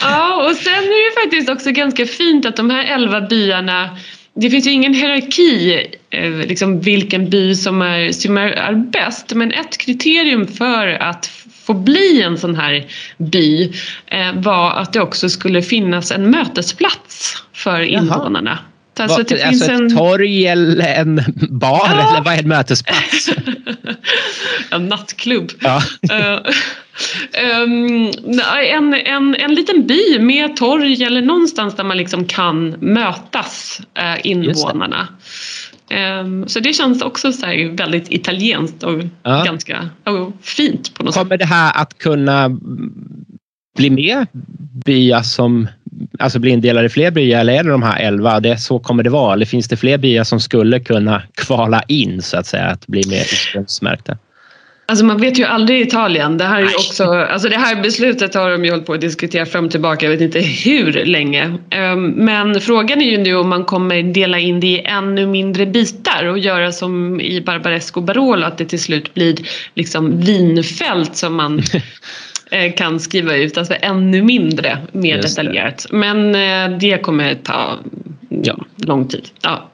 Ja, 0.00 0.48
och 0.50 0.56
sen 0.56 0.72
är 0.72 1.10
det 1.10 1.22
faktiskt 1.22 1.50
också 1.50 1.70
ganska 1.70 2.06
fint 2.06 2.46
att 2.46 2.56
de 2.56 2.70
här 2.70 2.84
elva 2.94 3.20
byarna 3.20 3.96
det 4.34 4.50
finns 4.50 4.66
ju 4.66 4.70
ingen 4.70 4.94
hierarki, 4.94 5.86
eh, 6.10 6.30
liksom 6.30 6.80
vilken 6.80 7.30
by 7.30 7.54
som 7.54 7.82
är, 7.82 8.12
som 8.12 8.38
är 8.38 8.74
bäst, 8.74 9.34
men 9.34 9.52
ett 9.52 9.78
kriterium 9.78 10.46
för 10.46 10.86
att 10.88 11.26
få 11.64 11.74
bli 11.74 12.22
en 12.22 12.38
sån 12.38 12.56
här 12.56 12.86
by 13.16 13.72
eh, 14.06 14.32
var 14.34 14.70
att 14.70 14.92
det 14.92 15.00
också 15.00 15.28
skulle 15.28 15.62
finnas 15.62 16.12
en 16.12 16.30
mötesplats 16.30 17.42
för 17.52 17.80
invånarna. 17.80 18.58
Alltså, 19.00 19.18
Va, 19.18 19.24
det 19.28 19.42
alltså 19.42 19.64
ett 19.64 19.70
en... 19.70 19.96
torg 19.96 20.46
eller 20.46 20.94
en 20.94 21.22
bar 21.50 21.82
ja. 21.84 21.92
eller 21.92 22.24
vad 22.24 22.34
är 22.34 22.38
en 22.38 22.48
mötesplats? 22.48 23.30
en 24.70 24.88
nattklubb. 24.88 25.52
Ja. 25.60 25.82
um, 27.62 28.10
en, 28.70 28.94
en, 28.94 29.34
en 29.34 29.54
liten 29.54 29.86
by 29.86 30.18
med 30.18 30.56
torg 30.56 31.04
eller 31.04 31.22
någonstans 31.22 31.76
där 31.76 31.84
man 31.84 31.96
liksom 31.96 32.24
kan 32.24 32.68
mötas, 32.70 33.80
uh, 33.98 34.26
invånarna. 34.26 35.08
Um, 36.20 36.48
så 36.48 36.60
det 36.60 36.72
känns 36.72 37.02
också 37.02 37.32
så 37.32 37.46
väldigt 37.72 38.12
italienskt 38.12 38.82
och 38.82 39.02
ja. 39.22 39.44
ganska 39.44 39.88
och 40.04 40.32
fint 40.42 40.94
på 40.94 41.02
något 41.02 41.14
Kommer 41.14 41.24
sätt. 41.24 41.28
Kommer 41.28 41.36
det 41.36 41.46
här 41.46 41.72
att 41.82 41.98
kunna 41.98 42.48
bli 43.76 43.90
mer 43.90 44.26
byar 44.84 45.22
som 45.22 45.68
alltså 46.18 46.38
bli 46.38 46.50
indelade 46.50 46.86
i 46.86 46.88
fler 46.88 47.10
byar 47.10 47.40
eller 47.40 47.52
är 47.52 47.62
det 47.62 47.70
de 47.70 47.82
här 47.82 48.00
elva? 48.00 48.40
Det, 48.40 48.58
så 48.58 48.78
kommer 48.78 49.02
det 49.02 49.10
vara. 49.10 49.32
Eller 49.32 49.46
finns 49.46 49.68
det 49.68 49.76
fler 49.76 49.98
byar 49.98 50.24
som 50.24 50.40
skulle 50.40 50.80
kunna 50.80 51.22
kvala 51.34 51.82
in 51.82 52.22
så 52.22 52.36
att 52.36 52.46
säga, 52.46 52.64
att 52.64 52.86
bli 52.86 53.02
mer 53.08 53.20
ursprungsmärkta? 53.20 54.16
Alltså 54.86 55.04
man 55.04 55.20
vet 55.20 55.38
ju 55.38 55.44
aldrig 55.44 55.80
i 55.80 55.82
Italien. 55.82 56.38
Det 56.38 56.44
här, 56.44 56.60
är 56.60 56.66
också, 56.66 57.04
alltså 57.04 57.48
det 57.48 57.56
här 57.56 57.82
beslutet 57.82 58.34
har 58.34 58.50
de 58.50 58.64
ju 58.64 58.70
hållit 58.70 58.86
på 58.86 58.92
att 58.92 59.00
diskutera 59.00 59.46
fram 59.46 59.64
och 59.64 59.70
tillbaka, 59.70 60.06
jag 60.06 60.10
vet 60.10 60.20
inte 60.20 60.40
hur 60.40 61.04
länge. 61.04 61.58
Ehm, 61.70 62.06
men 62.10 62.60
frågan 62.60 63.02
är 63.02 63.10
ju 63.10 63.18
nu 63.18 63.36
om 63.36 63.48
man 63.48 63.64
kommer 63.64 64.02
dela 64.02 64.38
in 64.38 64.60
det 64.60 64.66
i 64.66 64.80
ännu 64.84 65.26
mindre 65.26 65.66
bitar 65.66 66.24
och 66.24 66.38
göra 66.38 66.72
som 66.72 67.20
i 67.20 67.40
Barbaresco 67.40 68.00
Barolo, 68.00 68.46
att 68.46 68.58
det 68.58 68.64
till 68.64 68.80
slut 68.80 69.14
blir 69.14 69.36
liksom 69.74 70.20
vinfält 70.20 71.16
som 71.16 71.34
man 71.34 71.62
kan 72.76 73.00
skriva 73.00 73.36
ut, 73.36 73.58
alltså 73.58 73.74
ännu 73.80 74.22
mindre, 74.22 74.78
mer 74.92 75.16
Just 75.16 75.36
detaljerat. 75.36 75.86
Det. 75.90 75.96
Men 75.96 76.34
eh, 76.34 76.78
det 76.78 76.98
kommer 76.98 77.34
ta 77.34 77.78
ja. 78.28 78.58
lång 78.76 79.08
tid. 79.08 79.28
Ja. 79.42 79.70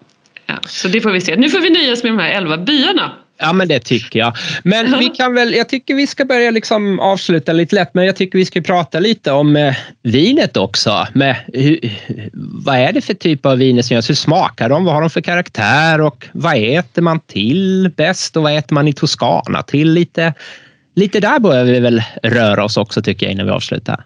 ja. 0.46 0.54
Så 0.66 0.88
det 0.88 1.00
får 1.00 1.10
vi 1.10 1.20
se. 1.20 1.36
Nu 1.36 1.48
får 1.50 1.60
vi 1.60 1.70
nöja 1.70 1.92
oss 1.92 2.02
med 2.02 2.12
de 2.12 2.18
här 2.18 2.30
elva 2.30 2.56
byarna. 2.56 3.12
Ja 3.40 3.52
men 3.52 3.68
det 3.68 3.80
tycker 3.80 4.18
jag. 4.18 4.36
Men 4.62 4.98
vi 4.98 5.06
kan 5.06 5.34
väl, 5.34 5.54
jag 5.54 5.68
tycker 5.68 5.94
vi 5.94 6.06
ska 6.06 6.24
börja 6.24 6.50
liksom 6.50 7.00
avsluta 7.00 7.52
lite 7.52 7.74
lätt 7.74 7.94
men 7.94 8.06
jag 8.06 8.16
tycker 8.16 8.38
vi 8.38 8.44
ska 8.44 8.60
prata 8.60 9.00
lite 9.00 9.32
om 9.32 9.56
eh, 9.56 9.74
vinet 10.02 10.56
också. 10.56 11.06
Med, 11.14 11.36
hur, 11.46 11.80
vad 12.64 12.76
är 12.76 12.92
det 12.92 13.00
för 13.00 13.14
typ 13.14 13.46
av 13.46 13.58
viner 13.58 13.82
som 13.82 13.94
görs? 13.94 14.10
Hur 14.10 14.14
smakar 14.14 14.68
de? 14.68 14.84
Vad 14.84 14.94
har 14.94 15.00
de 15.00 15.10
för 15.10 15.20
karaktär? 15.20 16.00
Och 16.00 16.26
vad 16.32 16.56
äter 16.56 17.02
man 17.02 17.20
till 17.20 17.90
bäst? 17.96 18.36
Och 18.36 18.42
vad 18.42 18.58
äter 18.58 18.74
man 18.74 18.88
i 18.88 18.92
Toscana 18.92 19.62
till? 19.62 19.92
Lite 19.92 20.34
lite 20.98 21.20
där 21.20 21.38
börjar 21.38 21.64
vi 21.64 21.80
väl 21.80 22.02
röra 22.22 22.64
oss 22.64 22.76
också 22.76 23.02
tycker 23.02 23.26
jag 23.26 23.32
innan 23.32 23.46
vi 23.46 23.52
avslutar. 23.52 24.04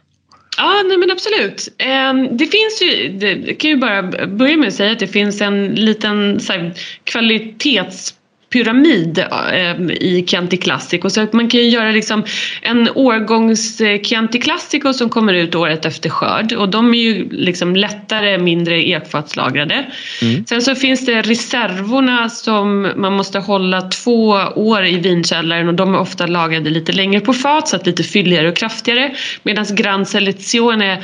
Ja, 0.57 0.83
nej 0.87 0.96
men 0.96 1.11
absolut. 1.11 1.68
Ehm, 1.78 2.37
det 2.37 2.46
finns 2.46 2.83
ju, 2.83 3.09
det 3.18 3.55
kan 3.55 3.70
ju 3.70 3.76
bara 3.76 4.02
börja 4.26 4.57
med 4.57 4.68
att 4.68 4.74
säga 4.74 4.92
att 4.92 4.98
det 4.98 5.07
finns 5.07 5.40
en 5.40 5.66
liten 5.66 6.40
så 6.40 6.52
här, 6.52 6.72
kvalitets 7.05 8.14
pyramid 8.53 9.19
eh, 9.19 9.81
i 9.91 10.25
Chianti 10.27 10.57
Classico. 10.57 11.11
Så 11.11 11.21
att 11.21 11.33
man 11.33 11.49
kan 11.49 11.61
ju 11.61 11.69
göra 11.69 11.91
liksom 11.91 12.25
en 12.62 12.88
årgångs 12.95 13.79
Chianti 13.79 14.41
Classico 14.41 14.93
som 14.93 15.09
kommer 15.09 15.35
ut 15.35 15.55
året 15.55 15.85
efter 15.85 16.11
skörd 16.11 16.53
och 16.53 16.69
de 16.69 16.95
är 16.95 16.99
ju 16.99 17.29
liksom 17.31 17.77
lättare, 17.77 18.38
mindre 18.38 18.88
ekfatslagrade. 18.88 19.87
Mm. 20.23 20.45
Sen 20.47 20.62
så 20.62 20.75
finns 20.75 21.07
det 21.07 21.23
reservorna 21.23 22.29
som 22.29 22.93
man 22.97 23.12
måste 23.12 23.38
hålla 23.38 23.83
två 23.83 24.29
år 24.55 24.87
i 24.87 24.99
vinkällaren 24.99 25.69
och 25.69 25.75
de 25.75 25.95
är 25.95 25.99
ofta 25.99 26.27
lagrade 26.27 26.71
lite 26.71 26.93
längre 26.93 27.21
på 27.21 27.33
fat 27.33 27.69
så 27.69 27.77
att 27.77 27.87
lite 27.87 28.03
fylligare 28.03 28.49
och 28.49 28.57
kraftigare. 28.57 29.15
Medan 29.43 29.67
Gran 29.71 30.07
Selezione 30.07 31.03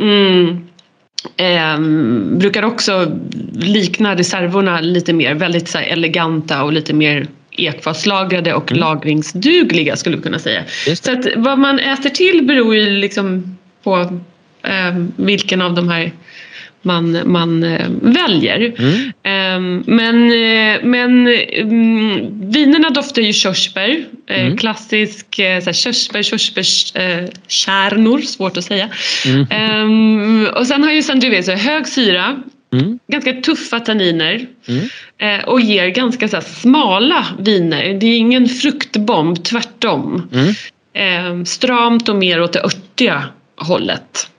mm, 0.00 0.68
Eh, 1.36 1.80
brukar 2.38 2.62
också 2.62 3.18
likna 3.52 4.14
reservorna 4.14 4.80
lite 4.80 5.12
mer, 5.12 5.34
väldigt 5.34 5.68
så 5.68 5.78
eleganta 5.78 6.62
och 6.62 6.72
lite 6.72 6.92
mer 6.92 7.26
ekfatslagrade 7.50 8.54
och 8.54 8.72
mm. 8.72 8.80
lagringsdugliga 8.80 9.96
skulle 9.96 10.16
vi 10.16 10.22
kunna 10.22 10.38
säga. 10.38 10.64
Så 11.02 11.12
att 11.12 11.26
vad 11.36 11.58
man 11.58 11.78
äter 11.78 12.10
till 12.10 12.46
beror 12.46 12.74
ju 12.76 12.90
liksom 12.90 13.58
på 13.82 14.20
eh, 14.62 15.04
vilken 15.16 15.62
av 15.62 15.74
de 15.74 15.88
här 15.88 16.12
man, 16.82 17.22
man 17.24 17.62
äh, 17.62 17.88
väljer. 17.90 18.72
Mm. 18.78 19.12
Ähm, 19.24 19.82
men 19.86 20.32
äh, 20.32 20.78
men 20.82 21.28
ähm, 21.28 22.32
vinerna 22.52 22.90
doftar 22.90 23.22
ju 23.22 23.32
körsbär. 23.32 23.96
Äh, 24.26 24.46
mm. 24.46 24.56
Klassisk 24.56 25.38
äh, 25.38 25.72
körsbär, 25.72 26.22
körsbärskärnor, 26.22 28.20
svårt 28.20 28.56
att 28.56 28.64
säga. 28.64 28.88
Mm. 29.26 29.46
Ähm, 29.50 30.48
och 30.54 30.66
sen 30.66 30.84
har 30.84 30.90
ju 30.92 31.02
Sangiovese 31.02 31.54
hög 31.54 31.88
syra, 31.88 32.42
Mm. 32.72 32.98
Ganska 33.06 33.32
tuffa 33.32 33.80
tanniner 33.80 34.46
mm. 34.68 34.88
eh, 35.18 35.44
och 35.48 35.60
ger 35.60 35.88
ganska 35.88 36.28
så 36.28 36.40
smala 36.40 37.26
viner. 37.38 37.94
Det 37.94 38.06
är 38.06 38.18
ingen 38.18 38.48
fruktbomb, 38.48 39.44
tvärtom. 39.44 40.28
Mm. 40.32 40.54
Eh, 40.94 41.44
stramt 41.44 42.08
och 42.08 42.16
mer 42.16 42.42
åt 42.42 42.52
det 42.52 42.64
örtiga 42.64 43.24
hållet. 43.56 44.30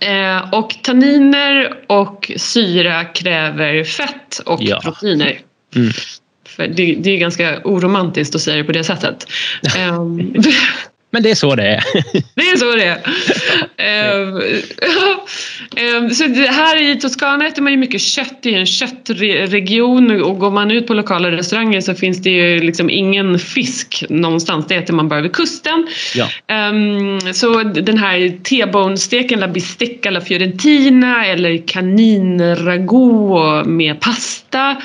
Eh, 0.00 0.54
och 0.54 0.76
tanniner 0.82 1.80
och 1.86 2.32
syra 2.36 3.04
kräver 3.04 3.84
fett 3.84 4.38
och 4.46 4.62
ja. 4.62 4.80
proteiner. 4.82 5.40
Mm. 5.76 5.92
För 6.46 6.66
det, 6.66 6.94
det, 6.94 7.10
är 7.10 7.18
ganska 7.18 7.60
oromantiskt 7.64 8.34
att 8.34 8.40
säga 8.40 8.56
det 8.56 8.64
på 8.64 8.72
det 8.72 8.84
sättet. 8.84 9.26
Men 11.14 11.22
det 11.22 11.30
är 11.30 11.34
så 11.34 11.54
det 11.54 11.66
är. 11.66 11.84
Det 12.34 12.42
är 12.42 12.56
så 12.56 12.74
det 12.74 12.84
är. 12.84 12.98
Ehm, 13.76 14.40
ehm, 15.76 16.10
så 16.14 16.26
det 16.26 16.48
här 16.48 16.82
i 16.82 16.96
Toscana 17.00 17.46
äter 17.46 17.62
man 17.62 17.72
ju 17.72 17.78
mycket 17.78 18.00
kött, 18.00 18.38
det 18.42 18.54
är 18.54 18.58
en 18.58 18.66
köttregion 18.66 20.22
och 20.22 20.38
går 20.38 20.50
man 20.50 20.70
ut 20.70 20.86
på 20.86 20.94
lokala 20.94 21.30
restauranger 21.30 21.80
så 21.80 21.94
finns 21.94 22.22
det 22.22 22.30
ju 22.30 22.60
liksom 22.60 22.90
ingen 22.90 23.38
fisk 23.38 24.04
någonstans, 24.08 24.66
det 24.68 24.74
äter 24.74 24.94
man 24.94 25.08
bara 25.08 25.20
vid 25.20 25.32
kusten. 25.32 25.86
Ja. 26.14 26.28
Um, 26.70 27.20
så 27.34 27.62
den 27.62 27.98
här 27.98 28.42
T-bone-steken, 28.42 29.40
la 29.40 29.48
bistecca 29.48 30.10
la 30.10 30.20
fiorentina 30.20 31.26
eller 31.26 31.66
kaninragout 31.68 33.66
med 33.66 34.00
pasta. 34.00 34.76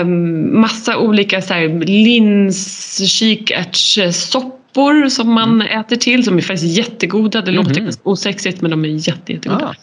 Um, 0.00 0.60
massa 0.60 0.98
olika 0.98 1.42
så 1.42 1.54
här, 1.54 1.84
lins, 1.86 3.00
kikärtssoppa 3.10 4.57
soppor 4.68 5.08
som 5.08 5.32
man 5.32 5.62
mm. 5.62 5.80
äter 5.80 5.96
till 5.96 6.24
som 6.24 6.38
är 6.38 6.42
faktiskt 6.42 6.76
jättegoda. 6.76 7.40
Det 7.40 7.50
låter 7.50 7.80
mm. 7.80 7.92
osexigt 8.02 8.60
men 8.60 8.70
de 8.70 8.84
är 8.84 8.88
jätte, 8.88 9.32
jättegoda. 9.32 9.74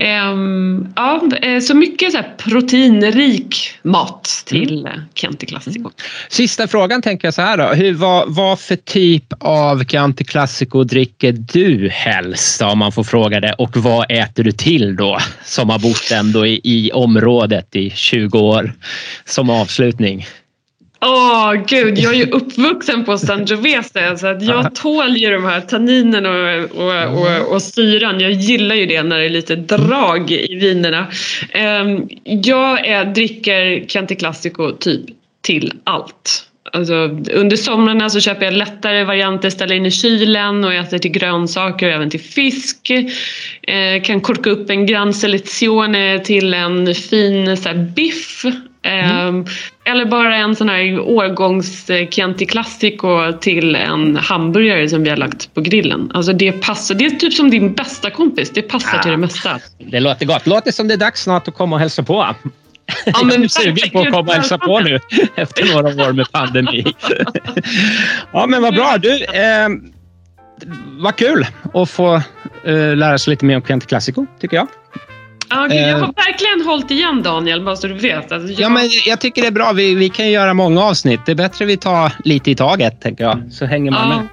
Ah. 0.00 0.30
Um, 0.30 0.92
ja, 0.96 1.22
eh, 1.42 1.60
så 1.60 1.74
mycket 1.74 2.12
så 2.12 2.18
proteinrik 2.38 3.56
mat 3.82 4.42
till 4.46 4.86
mm. 4.86 5.00
Chianti 5.14 5.46
Classico. 5.46 5.78
Mm. 5.78 5.92
Sista 6.28 6.68
frågan 6.68 7.02
tänker 7.02 7.26
jag 7.26 7.34
så 7.34 7.42
här 7.42 7.56
då. 7.56 7.64
Hur, 7.74 7.94
vad, 7.94 8.34
vad 8.34 8.60
för 8.60 8.76
typ 8.76 9.24
av 9.38 9.84
Chianti 9.84 10.24
Classico 10.24 10.84
dricker 10.84 11.32
du 11.32 11.88
helst 11.88 12.62
om 12.62 12.78
man 12.78 12.92
får 12.92 13.04
fråga 13.04 13.40
det 13.40 13.52
och 13.52 13.76
vad 13.76 14.06
äter 14.08 14.44
du 14.44 14.52
till 14.52 14.96
då 14.96 15.18
som 15.44 15.70
har 15.70 15.78
bott 15.78 16.10
ändå 16.12 16.46
i, 16.46 16.60
i 16.64 16.92
området 16.92 17.76
i 17.76 17.90
20 17.90 18.38
år 18.38 18.72
som 19.24 19.50
avslutning? 19.50 20.26
Åh 21.04 21.08
oh, 21.08 21.64
gud, 21.66 21.98
jag 21.98 22.14
är 22.14 22.18
ju 22.18 22.30
uppvuxen 22.30 23.04
på 23.04 23.18
Sangiovese 23.18 24.16
så 24.16 24.26
att 24.26 24.42
jag 24.42 24.74
tål 24.82 25.16
ju 25.16 25.30
de 25.30 25.44
här 25.44 25.60
tanninen 25.60 26.26
och, 26.26 26.80
och, 26.80 27.20
och, 27.20 27.54
och, 27.54 27.62
syran. 27.62 28.20
Jag 28.20 28.32
gillar 28.32 28.74
ju 28.74 28.86
det 28.86 29.02
när 29.02 29.18
det 29.18 29.24
är 29.24 29.30
lite 29.30 29.56
drag 29.56 30.30
i 30.30 30.54
vinerna. 30.54 31.06
Um, 31.82 32.08
jag 32.24 32.86
är, 32.86 33.04
dricker 33.04 33.86
Chianti 33.88 34.14
Classico 34.14 34.72
typ 34.72 35.04
till 35.40 35.72
allt. 35.84 36.48
Alltså, 36.72 36.94
under 37.32 37.56
somrarna 37.56 38.10
så 38.10 38.20
köper 38.20 38.44
jag 38.44 38.54
lättare 38.54 39.04
varianter, 39.04 39.50
ställer 39.50 39.74
in 39.74 39.86
i 39.86 39.90
kylen 39.90 40.64
och 40.64 40.74
äter 40.74 40.98
till 40.98 41.10
grönsaker 41.10 41.86
och 41.86 41.92
även 41.92 42.10
till 42.10 42.20
fisk. 42.20 42.90
Eh, 43.62 44.02
kan 44.02 44.20
korka 44.20 44.50
upp 44.50 44.70
en 44.70 44.86
Gran 44.86 45.14
Selezione 45.14 46.18
till 46.18 46.54
en 46.54 46.94
fin 46.94 47.56
så 47.56 47.68
här, 47.68 47.76
biff 47.96 48.44
Mm. 48.84 49.44
Eller 49.84 50.04
bara 50.04 50.36
en 50.36 50.56
sån 50.56 50.68
här 50.68 51.00
årgångs 51.00 51.90
Chianti 52.10 52.46
Classico 52.46 53.32
till 53.40 53.76
en 53.76 54.16
hamburgare 54.16 54.88
som 54.88 55.02
vi 55.02 55.10
har 55.10 55.16
lagt 55.16 55.54
på 55.54 55.60
grillen. 55.60 56.10
Alltså 56.14 56.32
det 56.32 56.52
passar. 56.52 56.94
Det 56.94 57.06
är 57.06 57.10
typ 57.10 57.32
som 57.32 57.50
din 57.50 57.72
bästa 57.72 58.10
kompis. 58.10 58.50
Det 58.50 58.62
passar 58.62 58.96
ja. 58.96 59.02
till 59.02 59.10
det 59.10 59.16
mesta. 59.16 59.60
Det 59.78 60.00
låter 60.00 60.26
gott. 60.26 60.46
Låter 60.46 60.72
som 60.72 60.88
det 60.88 60.94
är 60.94 60.98
dags 60.98 61.22
snart 61.22 61.48
att 61.48 61.54
komma 61.54 61.76
och 61.76 61.80
hälsa 61.80 62.02
på. 62.02 62.34
Ja, 63.06 63.24
men 63.24 63.34
jag 63.34 63.44
är 63.44 63.48
sugen 63.48 63.90
på 63.92 64.00
att 64.00 64.10
komma 64.10 64.30
och 64.30 64.34
hälsa 64.34 64.58
på 64.58 64.80
nu 64.80 64.98
efter 65.34 65.74
några 65.74 66.08
år 66.08 66.12
med 66.12 66.32
pandemi. 66.32 66.84
ja, 68.32 68.46
men 68.46 68.62
vad 68.62 68.74
bra. 68.74 68.96
Du, 68.98 69.24
eh, 69.24 69.68
vad 70.98 71.16
kul 71.16 71.46
att 71.74 71.90
få 71.90 72.14
eh, 72.64 72.96
lära 72.96 73.18
sig 73.18 73.30
lite 73.30 73.44
mer 73.44 73.56
om 73.56 73.62
Chianti 73.62 73.86
Classico, 73.86 74.26
tycker 74.40 74.56
jag. 74.56 74.68
Okay, 75.66 75.78
jag 75.78 75.98
har 75.98 76.12
verkligen 76.12 76.66
hållit 76.66 76.90
igen 76.90 77.22
Daniel, 77.22 77.64
bara 77.64 77.76
så 77.76 77.86
du 77.86 77.94
vet. 77.94 78.32
Alltså, 78.32 78.48
jag... 78.48 78.60
Ja, 78.60 78.68
men 78.68 78.88
jag 79.06 79.20
tycker 79.20 79.42
det 79.42 79.48
är 79.48 79.52
bra. 79.52 79.72
Vi, 79.72 79.94
vi 79.94 80.08
kan 80.08 80.30
göra 80.30 80.54
många 80.54 80.82
avsnitt. 80.82 81.20
Det 81.26 81.32
är 81.32 81.36
bättre 81.36 81.64
vi 81.64 81.76
tar 81.76 82.12
lite 82.24 82.50
i 82.50 82.54
taget, 82.54 83.00
tänker 83.00 83.24
jag. 83.24 83.42
Så 83.52 83.66
hänger 83.66 83.90
man 83.90 84.10
ja, 84.10 84.16
med. 84.16 84.28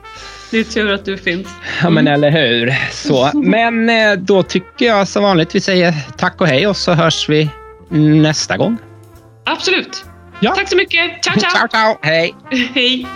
Det 0.51 0.59
är 0.59 0.63
tur 0.63 0.93
att 0.93 1.05
du 1.05 1.17
finns. 1.17 1.47
Mm. 1.47 1.83
Ja, 1.83 1.89
men 1.89 2.07
eller 2.07 2.31
hur. 2.31 2.73
Så. 2.91 3.31
Men 3.33 3.91
då 4.25 4.43
tycker 4.43 4.85
jag 4.85 5.07
som 5.07 5.23
vanligt 5.23 5.55
vi 5.55 5.59
säger 5.59 5.93
tack 6.17 6.41
och 6.41 6.47
hej 6.47 6.67
och 6.67 6.77
så 6.77 6.93
hörs 6.93 7.29
vi 7.29 7.49
nästa 7.89 8.57
gång. 8.57 8.77
Absolut. 9.45 10.05
Ja. 10.39 10.55
Tack 10.55 10.69
så 10.69 10.75
mycket. 10.75 11.23
Ciao, 11.23 11.39
ciao. 11.39 11.51
ciao, 11.51 11.67
ciao. 11.67 11.97
Hej. 12.01 12.35
hej. 12.73 13.07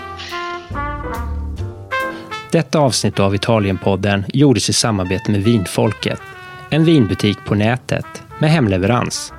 Detta 2.52 2.80
avsnitt 2.80 3.20
av 3.20 3.36
Italienpodden 3.36 4.26
gjordes 4.34 4.70
i 4.70 4.74
samarbete 4.74 5.32
med 5.32 5.44
Vinfolket, 5.44 6.22
en 6.74 6.86
vinbutik 6.86 7.46
på 7.46 7.56
nätet 7.56 8.24
med 8.40 8.50
hemleverans. 8.50 9.34